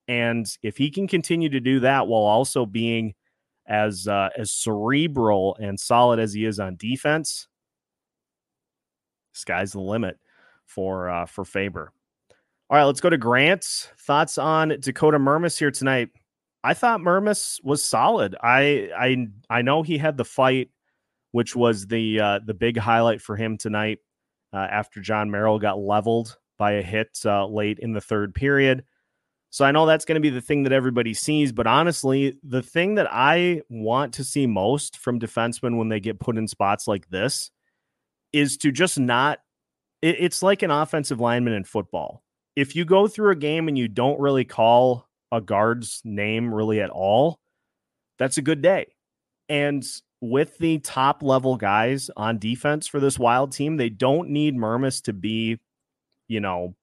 and 0.09 0.45
if 0.61 0.75
he 0.75 0.91
can 0.91 1.07
continue 1.07 1.47
to 1.47 1.61
do 1.61 1.79
that 1.79 2.07
while 2.07 2.23
also 2.23 2.65
being 2.65 3.13
as 3.65 4.09
uh, 4.09 4.27
as 4.38 4.51
cerebral 4.51 5.55
and 5.61 5.79
solid 5.79 6.19
as 6.19 6.33
he 6.33 6.43
is 6.43 6.59
on 6.59 6.75
defense, 6.75 7.47
sky's 9.39 9.72
the 9.74 9.79
limit 9.79 10.17
for 10.65 11.10
uh, 11.10 11.25
for 11.25 11.43
Faber. 11.46 11.91
All 12.69 12.77
right, 12.77 12.84
let's 12.84 13.01
go 13.01 13.10
to 13.10 13.17
Grant's 13.17 13.89
thoughts 14.00 14.38
on 14.38 14.75
Dakota 14.79 15.17
Mermis 15.17 15.58
here 15.58 15.72
tonight. 15.72 16.10
I 16.63 16.74
thought 16.74 17.01
Mermis 17.01 17.63
was 17.63 17.84
solid. 17.84 18.36
I 18.41 18.89
I 18.96 19.27
I 19.50 19.62
know 19.62 19.81
he 19.81 19.98
had 19.98 20.17
the 20.17 20.25
fight, 20.25 20.69
which 21.31 21.55
was 21.55 21.88
the 21.88 22.19
uh, 22.19 22.39
the 22.46 22.53
big 22.53 22.77
highlight 22.77 23.22
for 23.22 23.36
him 23.36 23.58
tonight. 23.58 24.00
Uh, 24.51 24.58
after 24.58 25.00
Jon 25.00 25.29
Merrill 25.29 25.60
got 25.60 25.77
leveled 25.77 26.36
by 26.58 26.72
a 26.74 26.81
hit 26.81 27.19
uh, 27.24 27.46
late 27.46 27.77
in 27.79 27.93
the 27.93 28.01
third 28.01 28.34
period, 28.34 28.84
so 29.51 29.65
I 29.65 29.72
know 29.72 29.86
that's 29.86 30.05
going 30.05 30.15
to 30.15 30.22
be 30.22 30.29
the 30.29 30.41
thing 30.41 30.63
that 30.63 30.74
everybody 30.74 31.13
sees. 31.13 31.51
But 31.51 31.67
honestly, 31.67 32.38
the 32.43 32.62
thing 32.62 32.96
that 32.96 33.08
I 33.12 33.62
want 33.69 34.13
to 34.15 34.24
see 34.24 34.46
most 34.46 34.98
from 34.98 35.19
defensemen 35.19 35.77
when 35.77 35.89
they 35.89 36.00
get 36.00 36.19
put 36.19 36.38
in 36.38 36.48
spots 36.48 36.88
like 36.88 37.10
this 37.10 37.51
is 38.34 38.58
to 38.58 38.72
just 38.72 39.00
not. 39.00 39.39
It, 40.02 40.18
it's 40.20 40.44
like 40.44 40.62
an 40.62 40.72
offensive 40.72 41.20
lineman 41.20 41.54
in 41.54 41.63
football. 41.63 42.24
If 42.56 42.76
you 42.76 42.86
go 42.86 43.08
through 43.08 43.32
a 43.32 43.36
game 43.36 43.68
and 43.68 43.78
you 43.78 43.88
don't 43.88 44.20
really 44.20 44.46
call 44.46 45.08
a 45.32 45.39
guard's 45.42 46.02
name 46.04 46.54
really 46.54 46.82
at 46.82 46.89
all, 46.89 47.39
that's 48.18 48.38
a 48.38 48.42
good 48.42 48.62
day. 48.62 48.88
And 49.48 49.86
with 50.22 50.58
the 50.58 50.80
top 50.80 51.24
level 51.24 51.56
guys 51.56 52.10
on 52.18 52.38
defense 52.38 52.88
for 52.88 53.00
this 53.00 53.18
wild 53.18 53.52
team, 53.52 53.78
they 53.78 53.89
don't 53.89 54.30
need 54.30 54.56
Mermis 54.56 55.02
to 55.04 55.13
be, 55.13 55.60
you 56.28 56.39
know, 56.39 56.76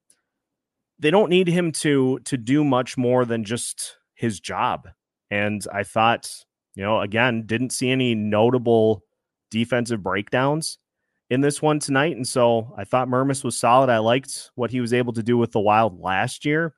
they 0.98 1.10
don't 1.10 1.28
need 1.28 1.48
him 1.48 1.72
to 1.72 2.18
to 2.20 2.36
do 2.36 2.64
much 2.64 2.96
more 2.96 3.24
than 3.24 3.44
just 3.44 3.96
his 4.14 4.40
job. 4.40 4.88
And 5.30 5.64
I 5.72 5.82
thought, 5.82 6.32
you 6.74 6.82
know, 6.82 7.00
again, 7.00 7.44
didn't 7.46 7.70
see 7.70 7.90
any 7.90 8.14
notable 8.14 9.02
defensive 9.50 10.02
breakdowns 10.02 10.78
in 11.30 11.40
this 11.40 11.60
one 11.60 11.78
tonight. 11.78 12.16
And 12.16 12.26
so 12.26 12.74
I 12.76 12.84
thought 12.84 13.08
Mermis 13.08 13.44
was 13.44 13.56
solid. 13.56 13.90
I 13.90 13.98
liked 13.98 14.50
what 14.54 14.70
he 14.70 14.80
was 14.80 14.92
able 14.92 15.12
to 15.14 15.22
do 15.22 15.36
with 15.36 15.52
the 15.52 15.60
Wild 15.60 16.00
last 16.00 16.44
year. 16.44 16.74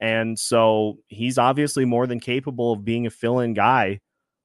And 0.00 0.38
so 0.38 0.98
he's 1.08 1.38
obviously 1.38 1.84
more 1.84 2.06
than 2.06 2.20
capable 2.20 2.72
of 2.72 2.84
being 2.84 3.06
a 3.06 3.10
fill 3.10 3.40
in 3.40 3.54
guy 3.54 4.00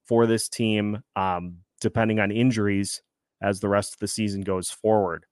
for 0.05 0.25
this 0.25 0.49
team, 0.49 1.01
um, 1.15 1.57
depending 1.79 2.19
on 2.19 2.31
injuries 2.31 3.01
as 3.41 3.59
the 3.59 3.69
rest 3.69 3.93
of 3.93 3.99
the 3.99 4.07
season 4.07 4.41
goes 4.41 4.69
forward. 4.69 5.25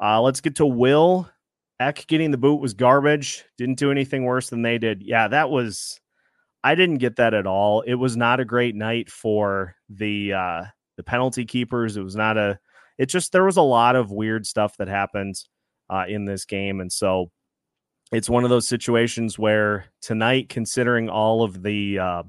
Uh, 0.00 0.20
let's 0.20 0.40
get 0.40 0.56
to 0.56 0.66
Will. 0.66 1.28
Ek 1.80 2.06
getting 2.08 2.30
the 2.30 2.38
boot 2.38 2.60
was 2.60 2.74
garbage. 2.74 3.44
Didn't 3.56 3.78
do 3.78 3.90
anything 3.90 4.24
worse 4.24 4.50
than 4.50 4.62
they 4.62 4.78
did. 4.78 5.02
Yeah, 5.02 5.28
that 5.28 5.50
was. 5.50 6.00
I 6.64 6.74
didn't 6.74 6.98
get 6.98 7.16
that 7.16 7.34
at 7.34 7.46
all. 7.46 7.82
It 7.82 7.94
was 7.94 8.16
not 8.16 8.40
a 8.40 8.44
great 8.44 8.74
night 8.74 9.10
for 9.10 9.76
the 9.88 10.32
uh, 10.32 10.64
the 10.96 11.04
penalty 11.04 11.44
keepers. 11.44 11.96
It 11.96 12.02
was 12.02 12.16
not 12.16 12.36
a. 12.36 12.58
It 12.98 13.06
just 13.06 13.32
there 13.32 13.44
was 13.44 13.56
a 13.56 13.62
lot 13.62 13.96
of 13.96 14.10
weird 14.10 14.46
stuff 14.46 14.76
that 14.78 14.88
happened 14.88 15.36
uh, 15.88 16.04
in 16.08 16.24
this 16.24 16.44
game, 16.44 16.80
and 16.80 16.92
so 16.92 17.30
it's 18.12 18.30
one 18.30 18.44
of 18.44 18.50
those 18.50 18.66
situations 18.66 19.38
where 19.38 19.86
tonight, 20.00 20.48
considering 20.48 21.08
all 21.08 21.42
of 21.42 21.62
the 21.62 21.98
uh, 21.98 22.22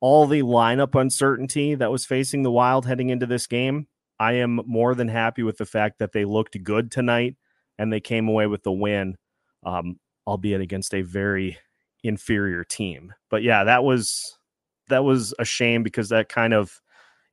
all 0.00 0.26
the 0.26 0.42
lineup 0.42 0.98
uncertainty 0.98 1.74
that 1.74 1.90
was 1.90 2.04
facing 2.04 2.42
the 2.42 2.50
Wild 2.50 2.86
heading 2.86 3.10
into 3.10 3.26
this 3.26 3.46
game, 3.46 3.86
I 4.18 4.34
am 4.34 4.60
more 4.66 4.94
than 4.94 5.08
happy 5.08 5.42
with 5.42 5.56
the 5.56 5.66
fact 5.66 5.98
that 5.98 6.12
they 6.12 6.24
looked 6.24 6.62
good 6.62 6.90
tonight 6.90 7.36
and 7.78 7.92
they 7.92 8.00
came 8.00 8.28
away 8.28 8.46
with 8.46 8.62
the 8.62 8.72
win, 8.72 9.16
um, 9.64 9.98
albeit 10.26 10.60
against 10.60 10.94
a 10.94 11.02
very 11.02 11.58
inferior 12.02 12.64
team. 12.64 13.12
But 13.30 13.42
yeah, 13.42 13.64
that 13.64 13.82
was 13.82 14.38
that 14.88 15.04
was 15.04 15.34
a 15.38 15.44
shame 15.44 15.82
because 15.82 16.10
that 16.10 16.28
kind 16.28 16.52
of 16.52 16.80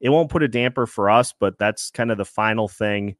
it 0.01 0.09
won't 0.09 0.31
put 0.31 0.43
a 0.43 0.47
damper 0.47 0.85
for 0.85 1.09
us, 1.09 1.33
but 1.39 1.57
that's 1.59 1.91
kind 1.91 2.11
of 2.11 2.17
the 2.17 2.25
final 2.25 2.67
thing 2.67 3.15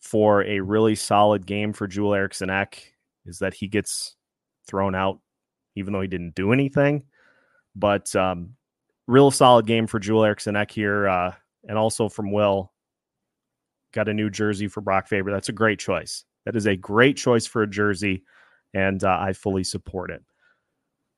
for 0.00 0.42
a 0.44 0.60
really 0.60 0.94
solid 0.94 1.46
game 1.46 1.72
for 1.72 1.86
Joel 1.86 2.14
Eriksson 2.14 2.50
Ek 2.50 2.92
is 3.24 3.38
that 3.38 3.54
he 3.54 3.68
gets 3.68 4.16
thrown 4.66 4.94
out 4.94 5.20
even 5.76 5.92
though 5.92 6.00
he 6.00 6.08
didn't 6.08 6.34
do 6.34 6.52
anything. 6.52 7.04
But 7.76 8.14
um, 8.16 8.56
real 9.06 9.30
solid 9.30 9.66
game 9.66 9.86
for 9.86 10.00
Joel 10.00 10.24
Eriksson 10.24 10.56
Ek 10.56 10.70
here, 10.70 11.08
uh, 11.08 11.32
and 11.68 11.78
also 11.78 12.08
from 12.08 12.32
Will. 12.32 12.72
Got 13.94 14.08
a 14.08 14.14
new 14.14 14.28
jersey 14.28 14.68
for 14.68 14.80
Brock 14.80 15.06
Faber. 15.08 15.30
That's 15.30 15.48
a 15.48 15.52
great 15.52 15.78
choice. 15.78 16.24
That 16.44 16.56
is 16.56 16.66
a 16.66 16.76
great 16.76 17.16
choice 17.16 17.46
for 17.46 17.62
a 17.62 17.66
jersey, 17.70 18.24
and 18.74 19.02
uh, 19.02 19.18
I 19.20 19.32
fully 19.32 19.64
support 19.64 20.10
it. 20.10 20.22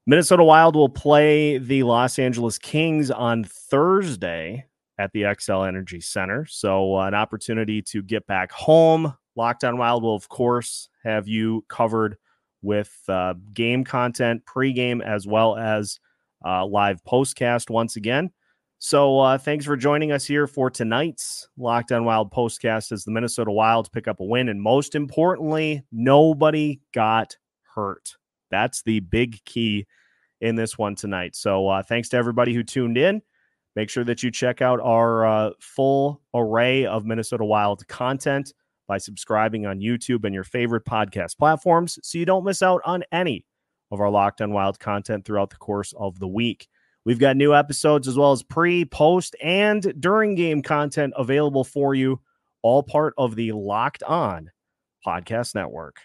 Minnesota 0.06 0.44
Wild 0.44 0.76
will 0.76 0.88
play 0.88 1.58
the 1.58 1.82
Los 1.82 2.18
Angeles 2.18 2.58
Kings 2.58 3.10
on 3.10 3.44
Thursday 3.44 4.66
at 5.00 5.10
the 5.12 5.22
Xcel 5.22 5.66
Energy 5.66 5.98
Center. 5.98 6.44
So, 6.44 6.96
uh, 6.96 7.06
an 7.06 7.14
opportunity 7.14 7.80
to 7.82 8.02
get 8.02 8.26
back 8.26 8.52
home, 8.52 9.14
Locked 9.34 9.64
On 9.64 9.78
Wild 9.78 10.02
will, 10.02 10.14
of 10.14 10.28
course, 10.28 10.90
have 11.02 11.26
you 11.26 11.64
covered 11.68 12.18
with 12.60 12.92
uh, 13.08 13.32
game 13.54 13.82
content, 13.82 14.42
pregame, 14.44 15.02
as 15.02 15.26
well 15.26 15.56
as 15.56 15.98
uh, 16.44 16.66
live 16.66 17.02
postcast 17.04 17.70
once 17.70 17.96
again. 17.96 18.30
So, 18.78 19.18
uh, 19.20 19.38
thanks 19.38 19.64
for 19.64 19.74
joining 19.74 20.12
us 20.12 20.26
here 20.26 20.46
for 20.46 20.70
tonight's 20.70 21.48
Locked 21.56 21.92
On 21.92 22.04
Wild 22.04 22.30
postcast 22.30 22.92
as 22.92 23.04
the 23.04 23.10
Minnesota 23.10 23.50
Wild 23.50 23.90
pick 23.92 24.06
up 24.06 24.20
a 24.20 24.24
win. 24.24 24.50
And 24.50 24.60
most 24.60 24.94
importantly, 24.94 25.82
nobody 25.90 26.80
got 26.92 27.36
hurt. 27.74 28.16
That's 28.50 28.82
the 28.82 29.00
big 29.00 29.42
key 29.46 29.86
in 30.42 30.56
this 30.56 30.76
one 30.76 30.94
tonight. 30.94 31.36
So, 31.36 31.68
uh, 31.68 31.82
thanks 31.82 32.10
to 32.10 32.18
everybody 32.18 32.52
who 32.52 32.62
tuned 32.62 32.98
in. 32.98 33.22
Make 33.76 33.88
sure 33.88 34.04
that 34.04 34.22
you 34.22 34.30
check 34.30 34.62
out 34.62 34.80
our 34.80 35.24
uh, 35.26 35.50
full 35.61 36.20
array 36.35 36.87
of 36.87 37.06
Minnesota 37.06 37.44
Wild 37.44 37.87
content 37.88 38.52
by 38.88 38.98
subscribing 38.98 39.66
on 39.66 39.78
YouTube 39.78 40.24
and 40.24 40.35
your 40.35 40.44
favorite 40.44 40.85
podcast 40.85 41.38
platforms 41.38 41.98
so 42.02 42.18
you 42.18 42.24
don't 42.24 42.44
miss 42.44 42.62
out 42.62 42.80
on 42.85 43.04
any 43.12 43.44
of 43.92 44.00
our 44.00 44.11
Locked 44.11 44.40
On 44.40 44.52
Wild 44.52 44.80
content 44.80 45.24
throughout 45.24 45.50
the 45.50 45.56
course 45.56 45.94
of 45.96 46.18
the 46.18 46.28
week. 46.28 46.66
We've 47.04 47.18
got 47.18 47.37
new 47.37 47.54
episodes 47.54 48.09
as 48.09 48.16
well 48.16 48.33
as 48.33 48.42
pre, 48.42 48.85
post, 48.85 49.37
and 49.42 49.94
during 50.00 50.35
game 50.35 50.62
content 50.62 51.14
available 51.16 51.64
for 51.64 51.94
you, 51.94 52.20
all 52.62 52.83
part 52.83 53.14
of 53.16 53.37
the 53.37 53.52
Locked 53.52 54.02
On 54.02 54.50
Podcast 55.06 55.54
Network. 55.54 56.00